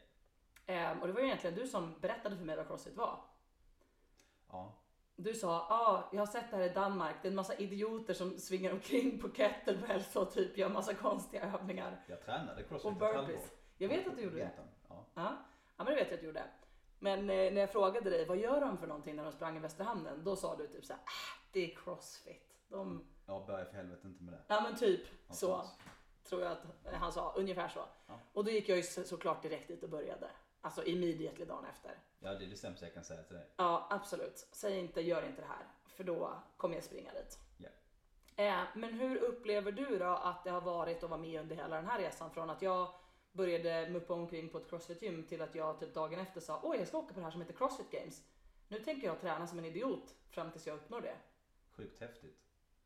[0.65, 3.19] Ehm, och det var ju egentligen du som berättade för mig vad crossfit var.
[4.49, 4.75] Ja,
[5.15, 7.15] Du sa, ja, ah, jag har sett det här i Danmark.
[7.21, 11.53] Det är en massa idioter som svingar omkring på kettlebells och typ gör massa konstiga
[11.53, 12.03] övningar.
[12.07, 13.39] jag tränade crossfit Och ett halvår.
[13.77, 14.51] Jag vet att du gjorde det.
[14.87, 15.37] Ja, ja
[15.77, 16.43] men det vet jag att du gjorde.
[17.05, 19.59] Men eh, när jag frågade dig, vad gör de för någonting när de sprang i
[19.59, 20.23] Västra hamnen?
[20.23, 22.57] Då sa du typ såhär, ah, det är crossfit.
[22.69, 24.41] De, ja, börja för helvete inte med det.
[24.47, 25.79] ja men typ så Någonstans.
[26.23, 27.79] tror jag att han sa, ungefär så.
[28.07, 28.13] Ja.
[28.33, 30.29] Och då gick jag ju så- såklart direkt dit och började.
[30.61, 31.91] Alltså immediately dagen efter.
[32.19, 33.45] Ja, det är det sämsta jag kan säga till dig.
[33.57, 34.47] Ja, absolut.
[34.51, 35.67] Säg inte, gör inte det här.
[35.87, 37.39] För då kommer jag springa dit.
[37.57, 37.69] Ja.
[38.43, 41.75] Eh, men hur upplever du då att det har varit att vara med under hela
[41.75, 42.31] den här resan?
[42.31, 42.87] Från att jag
[43.35, 46.87] började muppa omkring på ett crossfit-gym till att jag typ dagen efter sa oj jag
[46.87, 48.23] ska åka på det här som heter crossfit games.
[48.67, 51.15] Nu tänker jag träna som en idiot fram tills jag uppnår det.
[51.69, 52.41] Sjukt häftigt.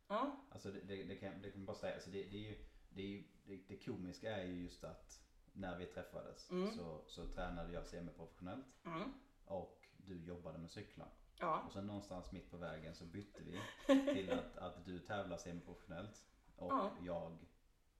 [0.08, 2.50] Ja, Alltså det, det, det, kan, det kan man bara säga, alltså det, det, är
[2.50, 2.58] ju,
[2.90, 5.22] det, är ju, det, det komiska är ju just att
[5.54, 6.72] när vi träffades Mm.
[6.72, 9.14] så, så tränade jag semiprofessionellt mm.
[9.46, 11.08] och du jobbade med cyklar.
[11.40, 13.60] ja, Och sen någonstans mitt på vägen så bytte vi
[14.14, 16.26] till att, att du tävlar semiprofessionellt
[16.56, 16.92] och Ja.
[17.02, 17.38] jag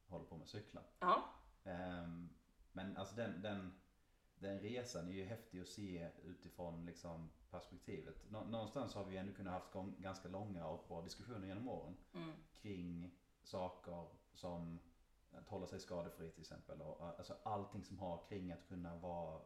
[0.08, 0.84] håller på med cyklar.
[1.00, 1.24] ja,
[1.64, 2.30] Ehm,
[2.72, 3.74] men alltså den, den,
[4.40, 8.16] den resan är ju häftig att se utifrån liksom perspektivet.
[8.30, 11.98] Nå, någonstans har vi ändå kunnat haft gång, ganska långa och bra diskussioner genom åren
[12.14, 12.32] mm.
[12.62, 13.12] kring
[13.44, 14.80] saker som
[15.32, 16.82] att hålla sig skadefri till exempel.
[16.82, 19.42] Och, alltså allting som har kring att kunna vara,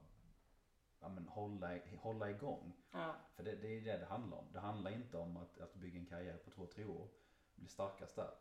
[0.99, 2.73] ja, men hålla, hålla igång.
[2.91, 4.47] ja, För det, det är det det handlar om.
[4.53, 7.07] Det handlar inte om att, att bygga en karriär på två, tre år
[7.55, 8.31] bli starkast där.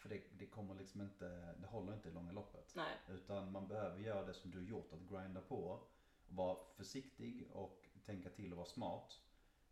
[0.00, 2.72] För det, det kommer liksom inte, det håller inte i långa loppet.
[2.74, 5.80] nej, Utan man behöver göra det som du har gjort, att grinda på.
[6.28, 9.20] Vara försiktig och tänka till och vara smart.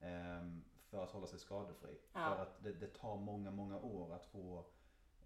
[0.01, 1.99] ehm, för att hålla sig skadefri.
[2.13, 2.35] Ja.
[2.35, 4.59] För att det, det tar många, många år att få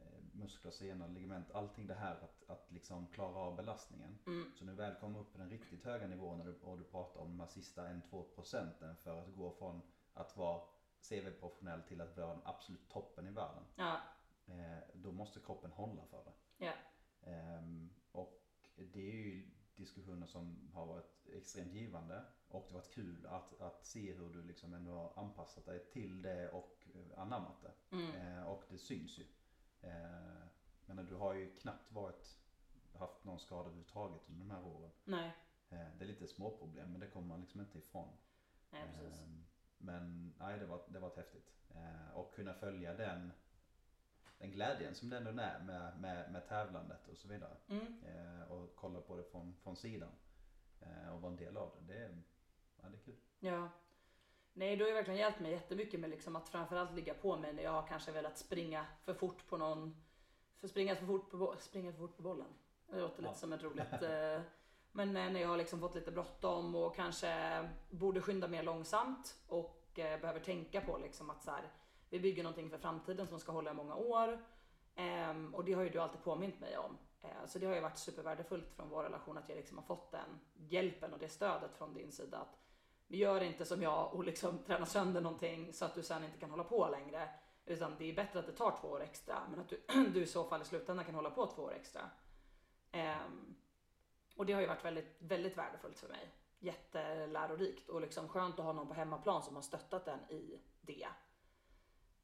[0.01, 4.19] eh, muskler, senor, ligament, allting det här att, att liksom klara av belastningen.
[4.27, 4.53] mm.
[4.59, 6.85] Så när du väl kommer upp på den riktigt höga nivån och du, och du
[6.85, 9.83] pratar om de här sista 1-2 procenten för att gå från
[10.15, 10.61] att vara
[11.09, 13.65] CV-professionell till att vara den absolut toppen i världen.
[13.77, 14.01] ja, Eh,
[14.95, 16.65] då måste kroppen hålla för det.
[16.65, 16.73] ja,
[17.25, 18.43] Ehm, och
[18.77, 22.25] det är ju diskussioner som har varit extremt givande.
[22.49, 25.85] Och det har varit kul att, att se hur du liksom ändå har anpassat dig
[25.93, 27.97] till det och eh, anammat det.
[27.97, 28.15] mm.
[28.15, 29.27] Eh, och det syns ju.
[29.81, 30.47] Eh,
[30.87, 32.39] men du har ju knappt varit,
[32.95, 34.91] haft någon skada överhuvudtaget under de här åren.
[35.05, 35.33] nej,
[35.69, 38.09] Eh, det är lite småproblem men det kommer man liksom inte ifrån.
[38.71, 39.21] nej precis.
[39.21, 39.45] Ehm,
[39.79, 41.53] men nej, det var, det var häftigt.
[41.75, 43.33] Eh, och kunna följa den,
[44.43, 47.57] den glädjen som det ändå är med, med, med tävlandet och så vidare.
[47.69, 48.05] Mm.
[48.05, 50.09] Eh, och kolla på det från, från sidan.
[50.81, 51.93] Eh, och vara en del av det.
[51.93, 52.23] Det är,
[52.83, 53.17] ja, det är kul.
[53.41, 53.69] Ja.
[54.53, 57.53] Nej, du har ju verkligen hjälpt mig jättemycket med liksom att framförallt ligga på mig
[57.53, 59.97] när jag har kanske velat springa för fort på någon,
[60.61, 62.49] för springa för fort på, springa för fort på bollen.
[62.87, 63.35] Det låter lite Ja.
[63.35, 64.41] som ett roligt, eh,
[64.93, 69.39] men eh, när jag har liksom fått lite bråttom och kanske borde skynda mer långsamt
[69.49, 71.71] och eh, behöver tänka på liksom att så här,
[72.13, 74.45] vi bygger någonting för framtiden som ska hålla i många år.
[74.95, 76.99] Ehm, och det har ju du alltid påmint mig om.
[77.23, 80.11] Eh, så det har ju varit supervärdefullt från vår relation att jag liksom har fått
[80.11, 82.39] den hjälpen och det stödet från din sida.
[82.39, 82.59] Att
[83.07, 86.39] vi gör inte som jag och liksom tränar sönder någonting så att du sen inte
[86.39, 87.29] kan hålla på längre.
[87.67, 89.83] Utan det är bättre att det tar två år extra men att du,
[90.15, 92.11] du i så fall i slutändan kan hålla på två år extra.
[92.93, 93.57] Um,
[94.37, 96.35] och det har ju varit väldigt, väldigt värdefullt för mig.
[96.59, 101.09] Jättelärorikt och liksom skönt att ha någon på hemmaplan som har stöttat den i det.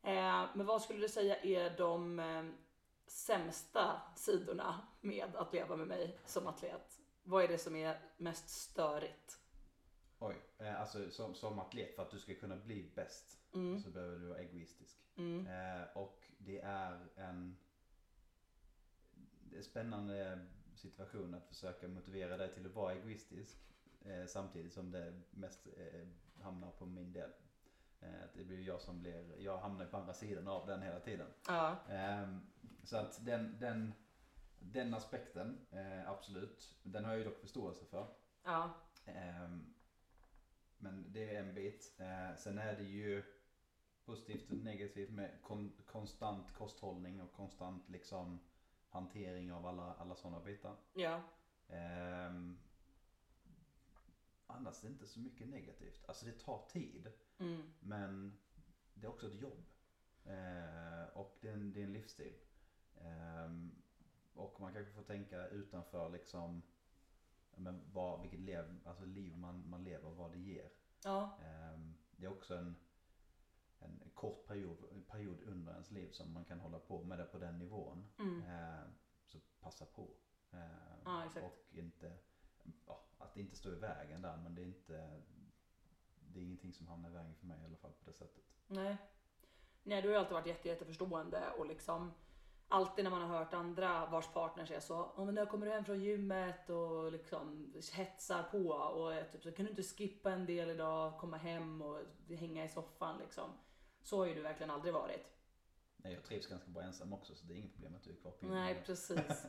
[0.02, 2.44] Eh, men vad skulle du säga är de eh,
[3.06, 7.00] sämsta sidorna med att leva med mig som atlet?
[7.22, 9.38] Vad är det som är mest störigt?
[10.18, 13.80] Oj, eh, alltså som, som atlet för att du ska kunna bli bäst Mm.
[13.80, 14.98] så behöver du vara egoistisk.
[15.16, 15.46] Mm.
[15.46, 17.56] Eh, och det är en
[19.50, 23.58] det är spännande situation att försöka motivera dig till att vara egoistisk
[24.00, 26.08] eh, samtidigt som det mest eh,
[26.42, 27.30] hamnar på min del.
[28.00, 31.26] Eh, det blir jag som blir, jag hamnar på andra sidan av den hela tiden.
[31.46, 31.76] Ja.
[31.88, 32.46] Ehm,
[32.84, 33.94] så att den, den,
[34.58, 38.06] den aspekten, eh, absolut, den har jag ju dock förståelse för.
[38.42, 38.70] Ja.
[39.04, 39.74] Ehm,
[40.78, 41.94] men det är en bit.
[41.98, 43.22] Eh, sen är det ju
[44.04, 48.40] positivt och negativt med kon- konstant kosthållning och konstant liksom
[48.88, 50.76] hantering av alla, alla sådana bitar.
[50.92, 51.20] Ja.
[51.68, 52.58] Ehm,
[54.46, 56.04] annars är det inte så mycket negativt.
[56.08, 57.12] Alltså det tar tid.
[57.38, 57.62] Mm.
[57.80, 58.38] Men
[58.94, 59.64] det är också ett jobb.
[60.24, 62.34] Eh, och det är, en, det är en livsstil.
[63.00, 63.82] Ehm,
[64.34, 66.62] och man kanske får tänka utanför liksom
[67.56, 70.70] men vad, vilket lev, alltså liv man, man lever och vad det ger.
[71.04, 71.38] Ja.
[71.42, 72.76] Ehm, det är också en,
[73.78, 77.38] en kort period, period under ens liv som man kan hålla på med det på
[77.38, 78.08] den nivån.
[78.18, 78.42] Mm.
[78.42, 78.90] Ehm,
[79.26, 80.16] så passa på.
[80.50, 81.46] Ehm, Ja, exakt.
[81.46, 82.18] och inte,
[82.86, 85.22] ja, att inte stå i vägen där men det är inte
[86.38, 88.44] det är ingenting som hamnar i vägen för mig i alla fall på det sättet.
[88.66, 88.96] Nej.
[89.82, 92.12] Nej, du har ju alltid varit jätte, jätteförstående och liksom
[92.68, 95.72] alltid när man har hört andra vars partners är så, oh, men när kommer du
[95.72, 100.46] hem från gymmet och liksom hetsar på och typ så, kan du inte skippa en
[100.46, 103.50] del idag, komma hem och hänga i soffan liksom.
[104.02, 105.26] Så har ju du verkligen aldrig varit.
[105.96, 108.16] Nej, jag trivs ganska bra ensam också så det är inget problem att du är
[108.16, 108.86] kvar på Nej, gymmet.
[108.86, 109.46] precis.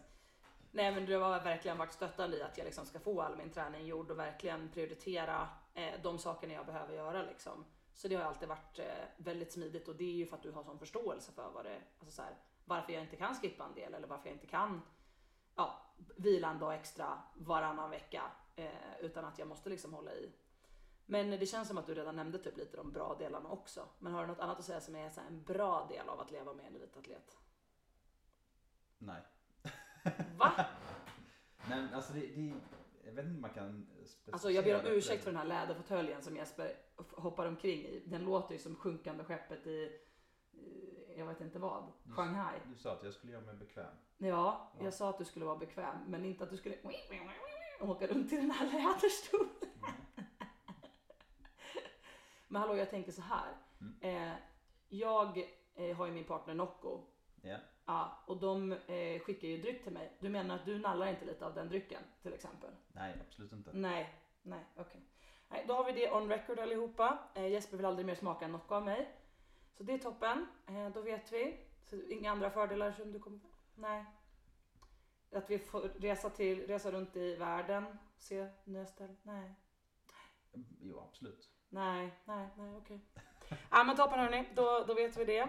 [0.71, 3.49] Nej, men du har verkligen varit stöttande i att jag liksom ska få all min
[3.49, 7.65] träning gjord och verkligen prioritera eh, de sakerna jag behöver göra liksom.
[7.93, 8.85] Så det har alltid varit eh,
[9.17, 11.81] väldigt smidigt och det är ju för att du har sån förståelse för vad det,
[11.99, 14.81] alltså så här, varför jag inte kan skippa en del eller varför jag inte kan
[15.55, 15.81] ja,
[16.17, 18.23] vila en dag extra varannan vecka
[18.55, 20.31] eh, utan att jag måste liksom hålla i.
[21.05, 23.87] Men det känns som att du redan nämnde typ lite de bra delarna också.
[23.99, 26.31] Men har du något annat att säga som är så en bra del av att
[26.31, 27.37] leva med en elitatlet?
[28.97, 29.21] Nej.
[30.37, 30.51] Va?
[31.69, 32.53] Nej, alltså det, det
[33.09, 35.45] jag vet inte om man kan specificera Alltså jag ber om ursäkt för den här
[35.47, 36.71] läderfåtöljen som Jesper
[37.11, 38.03] hoppar omkring i.
[38.05, 39.91] Den låter ju som sjunkande skeppet i,
[40.51, 42.59] i jag vet inte vad, Shanghai.
[42.65, 43.93] Du sa att jag skulle göra mig bekväm.
[44.17, 44.71] Ja, Ja.
[44.83, 46.75] jag sa att du skulle vara bekväm, men inte att du skulle
[47.81, 49.49] åka runt i den här läderstolen.
[52.47, 53.57] Men hallå, jag tänker så här.
[54.01, 54.33] Eh,
[54.89, 55.37] jag
[55.75, 57.03] eh, har ju min partner Nocco.
[57.41, 57.57] Ja.
[57.85, 60.17] Ja, och de eh, skickar ju dryck till mig.
[60.19, 62.69] Du menar att du nallar inte lite av den drycken till exempel?
[62.87, 63.71] Nej, absolut inte.
[63.73, 65.01] Nej, nej, okej.
[65.49, 67.19] Nej, då har vi det on record allihopa.
[67.35, 69.15] Eh, Jesper vill aldrig mer smaka en Nocco av mig.
[69.77, 70.47] Så det är toppen.
[70.67, 71.57] Eh, då vet vi.
[71.85, 73.39] Så inga andra fördelar som du kommer...
[73.75, 74.05] Nej.
[75.31, 79.17] Att vi får resa, till, resa runt i världen, se nya ställen.
[79.23, 79.55] Nej.
[80.81, 81.49] Jo, absolut.
[81.69, 83.01] Nej, nej, nej, okej.
[83.71, 85.47] Ja men toppen hörni, då, då vet vi det.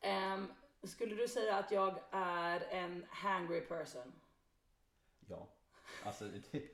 [0.00, 4.12] Ehm, skulle du säga att jag är en hangry person?
[5.28, 5.48] Ja.
[6.04, 6.68] Alltså, det, det,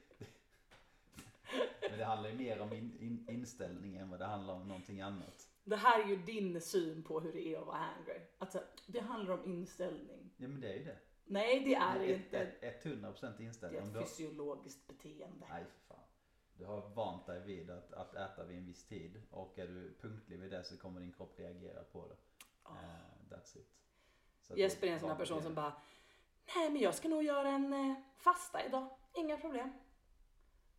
[1.91, 5.01] men det handlar ju mer om in, in, inställning än vad det handlar om någonting
[5.01, 5.49] annat.
[5.65, 8.21] Det här är ju din syn på hur det är att vara hangry.
[8.39, 10.31] Alltså, det handlar om inställning.
[10.37, 10.99] Ja, men det är ju det.
[11.25, 12.39] Nej, det är det inte.
[12.39, 13.81] ett- 100% Det inställning.
[13.81, 15.47] är Om ett fysiologiskt beteende.
[15.51, 16.05] nej, för fan.
[16.59, 19.95] Du har vant dig vid att, att äta vid en viss tid och är du
[20.01, 22.17] punktlig vid det så kommer din kropp reagera på det.
[22.69, 23.71] Eh, that's it.
[24.55, 25.73] Jesper är en sån här person som bara
[26.57, 28.89] Nej men jag ska nog göra en eh, fasta idag.
[29.15, 29.73] Inga problem.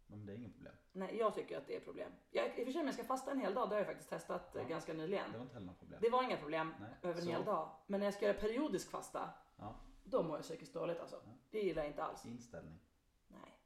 [0.07, 0.73] Men det är inget problem.
[0.91, 2.11] Nej jag tycker att det är problem.
[2.31, 3.87] Jag, I och för sig om jag ska fasta en hel dag, det har jag
[3.87, 4.67] faktiskt testat eh, Ja.
[4.67, 5.31] ganska nyligen.
[5.31, 5.99] Det var inte heller något problem.
[6.01, 7.69] Det var inga problem Nej, över en så- hel dag.
[7.87, 11.21] Men när jag ska göra periodisk fasta, Ja, då mår jag psykiskt dåligt alltså.
[11.25, 11.31] Ja.
[11.51, 12.25] Det gillar jag inte alls.
[12.25, 12.79] inställning.
[13.27, 13.57] Nej,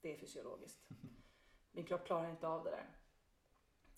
[0.00, 0.88] det är fysiologiskt.
[1.72, 2.88] Min kropp klarar inte av det där.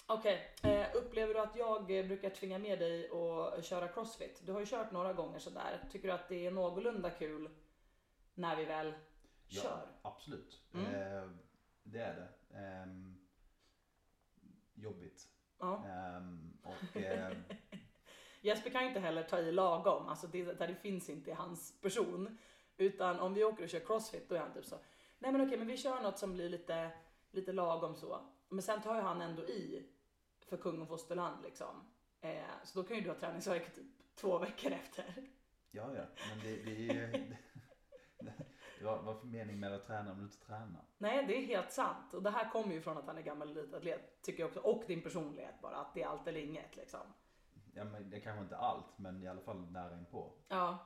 [0.09, 4.41] Okej, eh, upplever du att jag eh, brukar tvinga med dig att köra crossfit?
[4.45, 5.81] Du har ju kört några gånger sådär.
[5.91, 7.51] Tycker du att det är någorlunda kul
[8.35, 8.95] när vi väl
[9.47, 9.89] Ja, kör?
[10.03, 10.63] Absolut.
[10.75, 10.87] Mm.
[10.87, 11.31] Eh,
[11.83, 12.59] det är det.
[12.59, 13.17] Ehm,
[14.75, 15.29] jobbigt.
[15.59, 15.85] Ja.
[15.87, 17.33] Ehm, och eh,
[18.41, 21.35] Jesper kan ju inte heller ta i lagom, alltså det, där det finns inte i
[21.35, 22.39] hans person.
[22.77, 24.77] Utan om vi åker och kör crossfit då är han typ så,
[25.19, 26.91] nej men okej men vi kör något som blir lite,
[27.31, 28.21] lite lagom så.
[28.49, 29.87] Men sen tar ju han ändå i
[30.47, 31.85] för kung och fosterland liksom.
[32.21, 35.15] Eh, så då kan ju du ha träningsvärk typ två veckor efter.
[35.71, 36.05] ja, ja.
[36.31, 37.35] Men det, det är ju...
[38.85, 40.85] vad, vad för mening med att träna om du inte tränar?
[40.99, 42.15] Nej det är helt sant.
[42.15, 44.61] Och det här kommer ju från att han är gammal elitatlet tycker jag också.
[44.61, 47.01] Och din personlighet bara, att det är allt eller inget liksom.
[47.75, 50.33] ja men det kanske inte allt men i alla fall nära inpå.
[50.49, 50.79] Ja,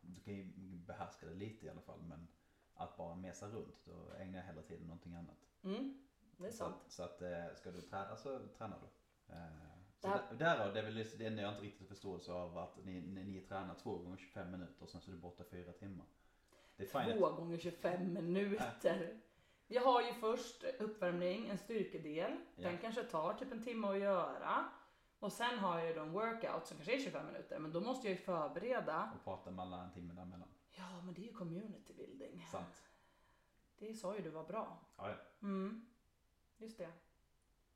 [0.00, 0.44] Du kan ju
[0.86, 2.28] behärska det lite i alla fall men
[2.74, 5.38] att bara mesa runt då ägnar jag hellre tiden någonting annat.
[5.62, 6.06] mm,
[6.40, 6.76] det är Så, sant.
[6.86, 8.86] att- så att eh, ska du träna så tränar du.
[9.34, 9.40] Eh,
[10.00, 12.58] Så Det här- där, därav, det är väl det enda jag inte riktigt förståelse av
[12.58, 15.44] att ni, ni, ni tränar två gånger 25 minuter och sen så är du borta
[15.50, 16.06] fyra timmar.
[16.76, 17.18] Det är.
[17.18, 19.20] Två gånger 25 minuter.
[19.66, 22.36] Vi har ju först uppvärmning, en styrkedel.
[22.56, 22.78] Den Ja.
[22.80, 24.64] kanske tar typ en timme att göra.
[25.18, 27.58] Och sen har jag ju då en workout som kanske är 25 minuter.
[27.58, 29.12] Men då måste jag ju förbereda.
[29.18, 30.48] Och prata mellan en timme däremellan.
[30.70, 32.46] Ja, men det är ju community building.
[32.52, 32.82] Sant.
[33.78, 34.78] Det sa ju du var bra.
[34.96, 35.14] Ja, ja.
[35.42, 35.86] Mm.
[36.60, 36.92] Just det.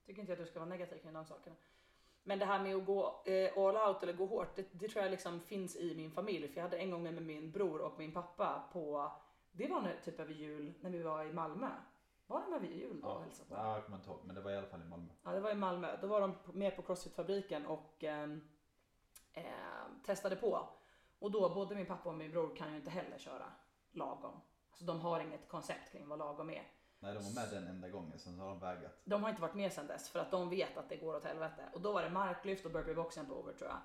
[0.06, 1.56] Tycker inte att du ska vara negativ kring de sakerna.
[2.22, 5.02] Men det här med att gå eh, all out eller gå hårt, det, det tror
[5.02, 6.48] jag liksom finns i min familj.
[6.48, 9.12] För jag hade en gång med min bror och min pappa på,
[9.52, 11.70] det var när, typ över jul när vi var i Malmö.
[12.26, 13.54] Var de över jul då och Ja, hälsade på?
[13.54, 15.12] ja, jag kommer inte ihåg men det var i alla fall i Malmö.
[15.24, 15.96] Ja, det var i Malmö.
[16.00, 18.48] Då var de med på Crossfit-fabriken och ehm,
[19.32, 19.44] eh,
[20.06, 20.68] testade på.
[21.18, 23.52] Och då, både min pappa och min bror kan ju inte heller köra
[23.92, 24.40] lagom.
[24.70, 26.62] Alltså de har inget koncept kring vad lagom är.
[27.04, 29.00] Nej, de var med den enda gången, sen har de vägrat.
[29.04, 31.24] De har inte varit med sedan dess för att de vet att det går åt
[31.24, 31.68] helvete.
[31.72, 33.80] Och då var det marklyft och burpee boxen på over tror jag.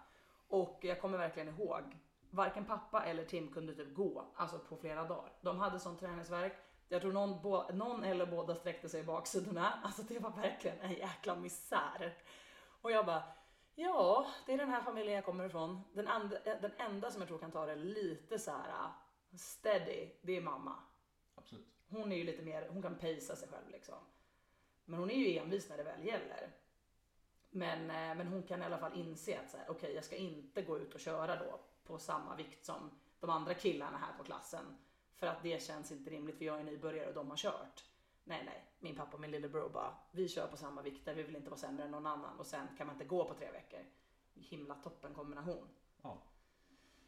[0.47, 1.97] Och jag kommer verkligen ihåg,
[2.29, 5.33] varken pappa eller Tim kunde typ gå, alltså på flera dagar.
[5.41, 6.53] De hade sån träningsverk.
[6.87, 9.73] Jag tror någon, bo, någon eller båda sträckte sig i baksidorna.
[9.83, 12.17] Alltså det var verkligen en jäkla misär.
[12.81, 13.23] Och jag bara,
[13.75, 15.81] ja, det är den här familjen jag kommer ifrån.
[15.93, 18.91] Den, and, den enda som jag tror kan ta det lite så här
[19.37, 20.75] steady, det är mamma.
[21.35, 21.78] Absolut.
[21.89, 23.97] Hon är ju lite mer, hon kan pacea sig själv liksom.
[24.85, 26.51] Men hon är ju envis när det väl gäller.
[27.49, 30.15] Men, eh, men hon kan i alla fall inse att så här, okej jag ska
[30.15, 34.23] inte gå ut och köra då på samma vikt som de andra killarna här på
[34.23, 34.77] klassen.
[35.15, 37.85] För att det känns inte rimligt för jag är nybörjare och de har kört.
[38.23, 41.35] Nej nej, min pappa och min lillebror bara, vi kör på samma vikter, vi vill
[41.35, 43.85] inte vara sämre än någon annan och sen kan man inte gå på tre veckor.
[44.33, 45.67] Himla toppen kombination.
[46.01, 46.21] Ja.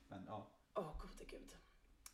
[0.07, 0.47] Men ja.
[0.73, 1.55] Åh gode gud.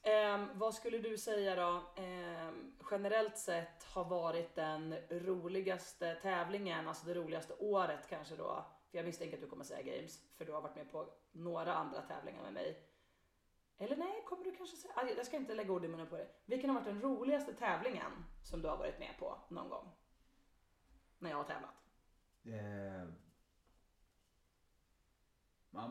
[0.08, 2.52] Eh, vad skulle du säga då, eh,
[2.92, 8.66] generellt sett har varit den roligaste tävlingen, alltså det roligaste året kanske då?
[8.92, 11.74] För jag misstänker att du kommer säga games, för du har varit med på några
[11.74, 12.84] andra tävlingar med mig.
[13.78, 16.30] Eller nej, kommer du kanske säga, jag ska inte lägga ord i munnen på dig.
[16.46, 18.12] Vilken har varit den roligaste tävlingen
[18.44, 19.92] som du har varit med på någon gång?
[21.20, 21.76] När jag har tävlat.
[22.44, 23.08] Eh,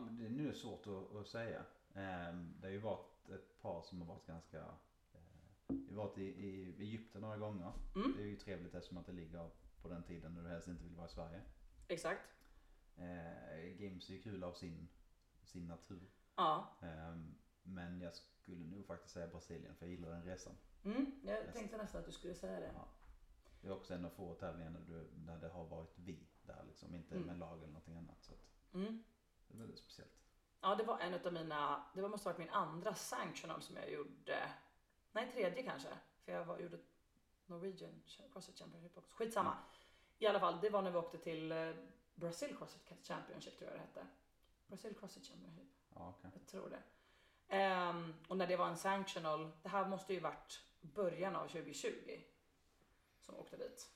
[0.09, 1.59] det, nu är det svårt att, att säga.
[1.93, 4.59] Eh, det har ju varit ett par som har varit ganska...
[5.13, 5.19] Eh,
[5.67, 7.71] vi har varit i, i Egypten några gånger.
[7.95, 8.13] Mm.
[8.17, 9.49] Det är ju trevligt eftersom att det ligger
[9.81, 11.41] på den tiden när du helst inte vill vara i Sverige.
[11.87, 12.21] Exakt.
[12.97, 14.87] Eh, Games är ju kul av sin,
[15.43, 16.09] sin natur.
[16.35, 16.77] Ja.
[16.81, 17.15] Eh,
[17.63, 20.53] men jag skulle nog faktiskt säga Brasilien för jag gillar den resan.
[20.83, 22.71] Mm, jag tänkte nästan att du skulle säga det.
[22.75, 22.87] Ja.
[23.61, 26.63] Det är också en av få tävlingar när, du, när det har varit vi där
[26.67, 26.95] liksom.
[26.95, 27.27] Inte Mm.
[27.27, 28.23] med lag eller någonting annat.
[28.23, 29.03] Så att Mm.
[29.47, 30.26] det är väldigt speciellt.
[30.61, 33.75] Ja, det var en av mina, det var måste ha varit min andra sanctional som
[33.75, 34.49] jag gjorde.
[35.11, 35.87] Nej, tredje kanske.
[36.25, 36.77] För jag var, gjorde
[37.45, 38.01] Norwegian
[38.33, 39.15] Crossfit Championship också.
[39.15, 39.57] Skitsamma.
[40.19, 41.71] I alla fall, det var när vi åkte till eh,
[42.15, 44.07] Brazil Crossfit Championship tror jag det hette.
[44.67, 46.39] Brazil Crossfit Championship, Ja, kanske.
[46.39, 46.83] jag tror det.
[47.47, 52.19] Ehm, och när det var en sanctional, det här måste ju varit början av 2020
[53.21, 53.89] som åkte dit.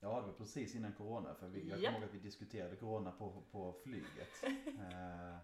[0.00, 1.34] Ja, det var precis innan corona.
[1.34, 4.42] För vi, jag kommer ihåg att vi diskuterade corona på, på flyget.
[4.66, 5.36] eh,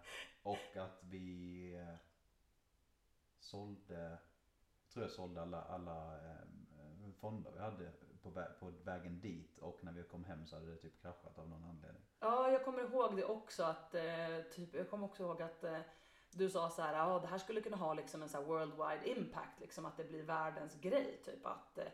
[0.43, 1.95] och att vi eh,
[3.39, 4.09] sålde,
[4.83, 7.91] jag tror jag sålde alla, alla eh, fonder vi hade
[8.21, 9.59] på, vä på vägen dit.
[9.59, 12.03] Och när vi kom hem så hade det typ kraschat av någon anledning.
[12.19, 15.79] Ja, jag kommer ihåg det också att eh, typ, jag kommer också ihåg att eh,
[16.31, 19.59] du sa så här, ja det här skulle kunna ha liksom en så worldwide impact,
[19.59, 21.87] liksom att det blir världens grej, typ att eh,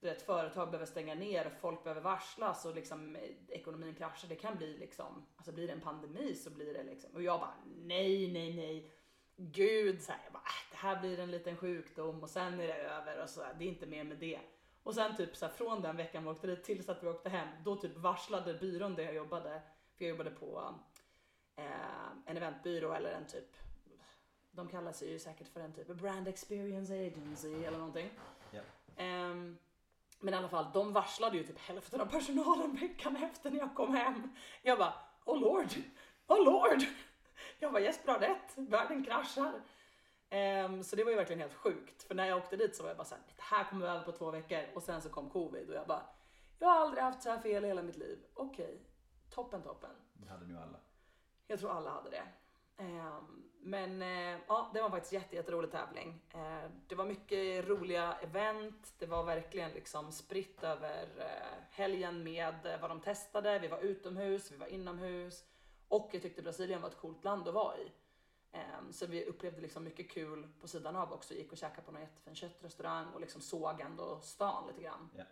[0.00, 4.28] du vet, företag behöver stänga ner, folk behöver varslas och liksom eh, ekonomin kraschar.
[4.28, 7.40] Det kan bli liksom, alltså blir det en pandemi så blir det liksom, och jag
[7.40, 8.92] bara nej, nej, nej.
[9.36, 12.66] Gud, så här, jag bara, äh, det här blir en liten sjukdom och sen är
[12.66, 14.40] det över och så här, det är inte mer med det.
[14.82, 17.28] Och sen typ så här, från den veckan vi åkte dit tills att vi åkte
[17.28, 19.62] hem, då typ varslade byrån där jag jobbade,
[19.96, 20.74] för jag jobbade på
[21.56, 23.56] eh, en eventbyrå eller en typ,
[24.50, 28.10] de kallar sig ju säkert för en typ brand experience agency eller någonting.
[28.50, 28.60] Ja.
[28.96, 29.58] Ehm,
[30.18, 33.74] men i alla fall, de varslade ju typ hälften av personalen veckan efter när jag
[33.74, 34.34] kom hem.
[34.62, 34.94] Jag bara,
[35.24, 35.68] oh lord,
[36.26, 36.82] oh lord.
[37.58, 39.52] Jag bara, Jesper har rätt, världen kraschar.
[40.30, 42.02] Ehm, så det var ju verkligen helt sjukt.
[42.02, 44.12] För när jag åkte dit så var jag bara såhär, det här kommer över på
[44.12, 44.64] två veckor.
[44.74, 46.02] Och sen så kom covid och jag bara,
[46.58, 48.18] jag har aldrig haft så här fel i hela mitt liv.
[48.34, 48.80] Okej,
[49.30, 49.90] toppen toppen.
[50.12, 50.78] Det hade nog alla.
[51.46, 52.22] Jag tror alla hade det.
[52.76, 56.20] Ehm, men eh, ja, det var faktiskt jätte, jätterolig tävling.
[56.34, 58.94] Eh, det var mycket roliga event.
[58.98, 63.58] Det var verkligen liksom spritt över eh, helgen med vad de testade.
[63.58, 65.44] Vi var utomhus, vi var inomhus.
[65.88, 67.92] Och jag tyckte Brasilien var ett coolt land att vara i.
[68.52, 71.34] Ehm, Så vi upplevde liksom mycket kul på sidan av också.
[71.34, 75.10] Gick och käkade på någon jättefin köttrestaurang och liksom såg ändå stan lite grann.
[75.16, 75.24] Ja.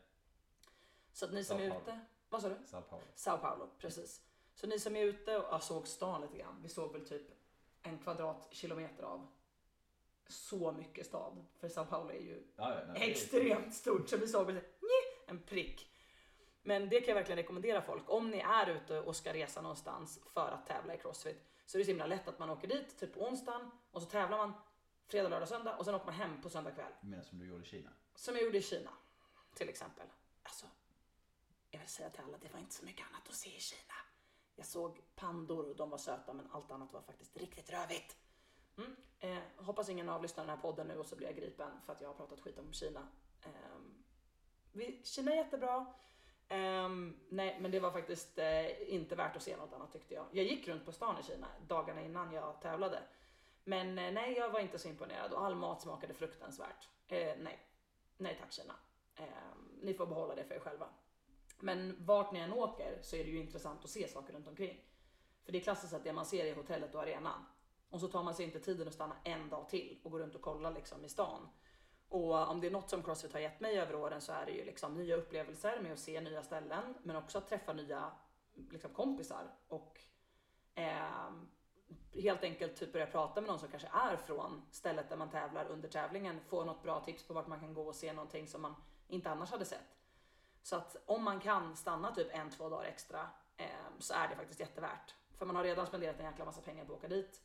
[1.12, 2.57] Så att ni som Sao är ute, vad sa du?
[2.66, 3.05] Sao Paulo.
[3.14, 4.20] Sao Paulo, precis.
[4.55, 6.63] Så ni som är ute och såg stan lite grann.
[6.63, 7.23] Vi såg väl typ
[7.83, 9.27] en kvadratkilometer av
[10.29, 11.45] så mycket stad.
[11.61, 14.09] För Sao Paulo är ju Ja, ja, nej, det är- extremt stort.
[14.09, 14.61] Så vi såg väl
[15.27, 15.91] en prick.
[16.63, 18.03] Men det kan jag verkligen rekommendera folk.
[18.11, 21.79] Om ni är ute och ska resa någonstans för att tävla i Crossfit så är
[21.79, 24.53] det så himla lätt att man åker dit typ på onsdagen och så tävlar man
[25.07, 26.93] fredag, lördag, söndag och sen åker man hem på söndag kväll.
[27.01, 27.91] Menar som du gjorde i Kina?
[28.15, 28.91] Som jag gjorde i Kina
[29.55, 30.07] till exempel.
[30.43, 30.67] Alltså,
[31.71, 33.95] jag vill säga till alla, det var inte så mycket annat att se i Kina.
[34.57, 38.17] Jag såg pandor och de var söta men allt annat var faktiskt riktigt rövigt.
[38.77, 38.97] Mm.
[39.21, 42.01] Eh, hoppas ingen avlyssnar den här podden nu och så blir jag gripen för att
[42.01, 43.09] jag har pratat skit om Kina.
[43.43, 43.51] Eh,
[44.73, 45.87] vi, Kina är jättebra.
[46.49, 46.89] Eh,
[47.29, 50.27] nej, men det var faktiskt eh, inte värt att se något annat tyckte jag.
[50.33, 53.03] Jag gick runt på stan i Kina dagarna innan jag tävlade.
[53.65, 56.89] Men eh, nej, jag var inte så imponerad och all mat smakade fruktansvärt.
[57.09, 57.59] Eh, nej,
[58.17, 58.75] nej tack Kina.
[59.17, 60.89] Ehm, ni får behålla det för er själva.
[61.61, 64.85] Men vart ni än åker så är det ju intressant att se saker runt omkring.
[65.45, 67.45] För det är klassiskt att det man ser är hotellet och arenan.
[67.91, 70.35] Och så tar man sig inte tiden att stanna en dag till och gå runt
[70.35, 71.49] och kolla liksom i stan.
[72.09, 74.53] Och om det är något som Crossfit har gett mig över åren så är det
[74.53, 78.13] ju liksom nya upplevelser med att se nya ställen, men också att träffa nya
[78.71, 80.01] liksom, kompisar och
[80.75, 81.31] eh,
[82.23, 85.67] helt enkelt typ börja prata med någon som kanske är från stället där man tävlar
[85.67, 88.63] under tävlingen, få något bra tips på vart man kan gå och se någonting som
[88.63, 88.75] man
[89.09, 89.97] inte annars hade sett.
[90.65, 94.37] Så att om man kan stanna typ en, två dagar extra ehm, så är det
[94.37, 95.15] faktiskt jättevärt.
[95.39, 97.43] För man har redan spenderat en jäkla massa pengar på att åka dit.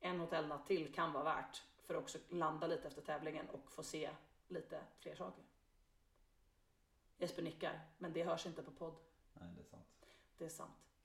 [0.00, 3.82] En hotellnatt till kan vara värt för att också landa lite efter tävlingen och få
[3.82, 4.10] se
[4.48, 5.44] lite fler saker.
[7.18, 8.94] Jesper nickar, men det hörs inte på podd.
[9.32, 10.06] Nej, det är sant.
[10.38, 10.96] Det är sant.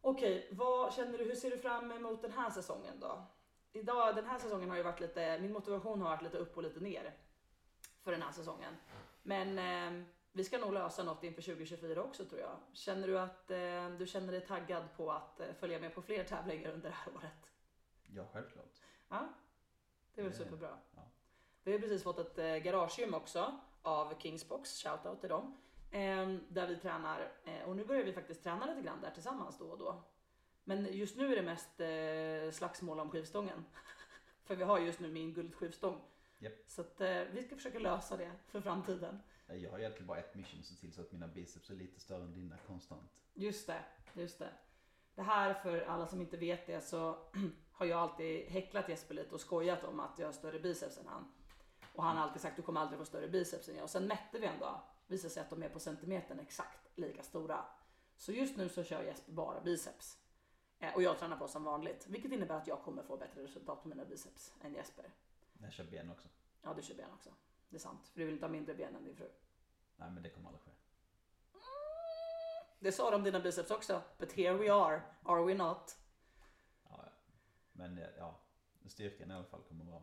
[0.00, 1.24] Okej, vad känner du?
[1.24, 3.22] Hur ser du fram emot den här säsongen då?
[3.72, 6.62] Idag, den här säsongen har ju varit lite, min motivation har varit lite upp och
[6.62, 7.12] lite ner
[8.02, 8.76] för den här säsongen.
[9.22, 12.56] Men eh, vi ska nog lösa något inför 2024 också tror jag.
[12.72, 16.24] Känner du att eh, du känner dig taggad på att eh, följa med på fler
[16.24, 17.50] tävlingar under det här året?
[18.14, 18.80] Ja, självklart.
[19.08, 19.28] Ja,
[20.14, 20.78] det är väl superbra.
[20.94, 21.02] ja.
[21.62, 25.56] Vi har precis fått ett eh, garagegym också av Kingsbox, shoutout till dem.
[25.90, 29.58] Eh, där vi tränar eh, och nu börjar vi faktiskt träna lite grann där tillsammans
[29.58, 30.02] då och då.
[30.64, 33.64] Men just nu är det mest eh, slagsmål om skivstången.
[34.44, 36.00] för vi har just nu min guldskivstång.
[36.38, 36.52] Japp.
[36.66, 39.22] Så att, eh, vi ska försöka lösa det för framtiden.
[39.56, 42.22] Jag har egentligen bara ett mission, se till så att mina biceps är lite större
[42.22, 43.10] än dina konstant.
[43.34, 43.84] Just det,
[44.14, 44.50] just det.
[45.14, 47.18] Det här för alla som inte vet det så
[47.72, 51.06] har jag alltid häcklat Jesper lite och skojat om att jag har större biceps än
[51.06, 51.32] han.
[51.94, 53.84] Och han har alltid sagt du kommer aldrig få större biceps än jag.
[53.84, 54.80] Och sen mätte vi en dag.
[55.06, 57.64] Visade sig att de är på centimetern exakt lika stora.
[58.16, 60.18] Så just nu så kör Jesper bara biceps.
[60.78, 62.06] Eh, Och jag tränar på som vanligt.
[62.08, 65.12] Vilket innebär att jag kommer få bättre resultat på mina biceps än Jesper.
[65.62, 66.28] Jag kör ben också.
[66.62, 67.30] Ja du kör ben också.
[67.70, 68.08] Det är sant.
[68.08, 69.28] För du vill inte ha mindre ben än din fru.
[69.96, 70.70] Nej, men det kommer aldrig ske.
[72.78, 74.02] Det sa de om dina biceps också.
[74.18, 75.02] But here we are.
[75.22, 75.98] Are we not?
[76.84, 77.12] Ja, ja.
[77.72, 78.40] Men eh, ja,
[78.86, 80.02] styrkan i alla fall kommer vara...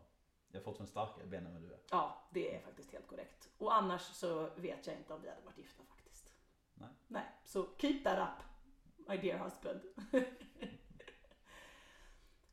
[0.50, 1.80] Jag har fortfarande starkare ben än vad du är.
[1.90, 3.48] Ja, det är faktiskt helt korrekt.
[3.58, 6.34] Och annars så vet jag inte om vi hade varit gifta faktiskt.
[6.74, 6.88] Nej.
[7.06, 8.44] Nej, så keep that up,
[9.08, 9.80] my dear husband.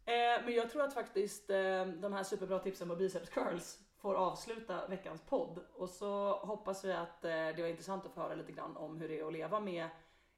[0.05, 4.15] eh, men jag tror att faktiskt eh, de här superbra tipsen på biceps curls får
[4.15, 5.59] avsluta veckans podd.
[5.73, 8.97] Och så hoppas vi att eh, det var intressant att få höra lite grann om
[8.97, 9.89] hur det är att leva med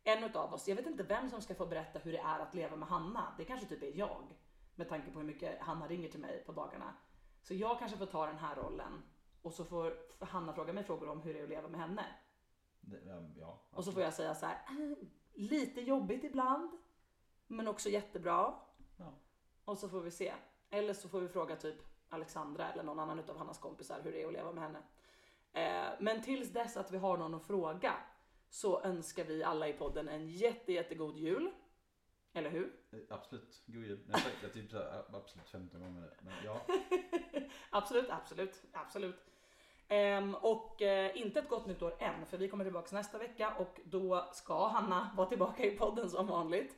[0.03, 0.68] en utav oss.
[0.68, 3.34] Jag vet inte vem som ska få berätta hur det är att leva med Hanna.
[3.38, 4.36] Det kanske typ är jag.
[4.76, 6.93] Med tanke på hur mycket Hanna ringer till mig på dagarna.
[7.41, 9.03] Så jag kanske får ta den här rollen
[9.41, 9.93] och så får
[10.26, 12.05] Hanna fråga mig frågor om hur det är att leva med henne.
[12.82, 14.97] Ja, Och så får jag säga så här, "Eh,
[15.34, 16.72] lite jobbigt ibland,
[17.47, 18.53] men också jättebra.
[18.97, 19.13] Ja.
[19.65, 20.34] Och så får vi se.
[20.70, 24.22] Eller så får vi fråga typ Alexandra eller någon annan av Hannas kompisar hur det
[24.22, 24.80] är att leva med henne.
[25.53, 27.93] Eh, men tills dess att vi har någon att fråga
[28.49, 31.51] så önskar vi alla i podden en jätte, jättegod jul.
[32.34, 32.74] Eller hur?
[32.91, 33.99] Eh, Absolut, god jul.
[34.08, 36.12] Jag har typ så här, absolut 15 gånger nu.
[36.22, 36.62] Men ja,
[37.70, 39.26] absolut, absolut, absolut.
[39.88, 43.53] Ehm, och eh, inte ett gott nytt år än, för vi kommer tillbaka nästa vecka
[43.60, 46.78] och då ska Hanna vara tillbaka i podden som vanligt.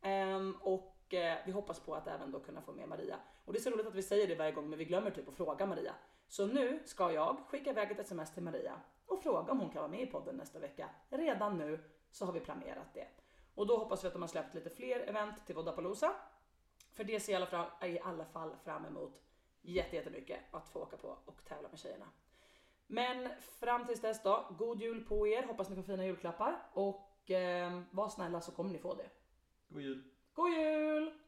[0.00, 3.16] Ehm, och eh, vi hoppas på att även då kunna få med Maria.
[3.44, 5.28] Och det är så roligt att vi säger det varje gång, men vi glömmer typ
[5.28, 5.94] att fråga Maria.
[6.28, 9.80] Så nu ska jag skicka iväg ett sms till Maria och fråga om hon kan
[9.82, 10.90] vara med i podden nästa vecka.
[11.08, 13.06] Redan nu så har vi planerat det.
[13.54, 16.12] Och då hoppas vi att de har släppt lite fler event till Vodapalooza.
[16.92, 19.20] För det ser jag i alla fall- i alla fall fram emot
[19.62, 22.06] jättemycket att få åka på och tävla med tjejerna.
[22.86, 25.42] Men fram tills dess då, god jul på er.
[25.42, 29.10] Hoppas ni får fina julklappar och eh, var snälla så kommer ni få det.
[29.68, 30.10] god jul.
[30.36, 31.23] God jul!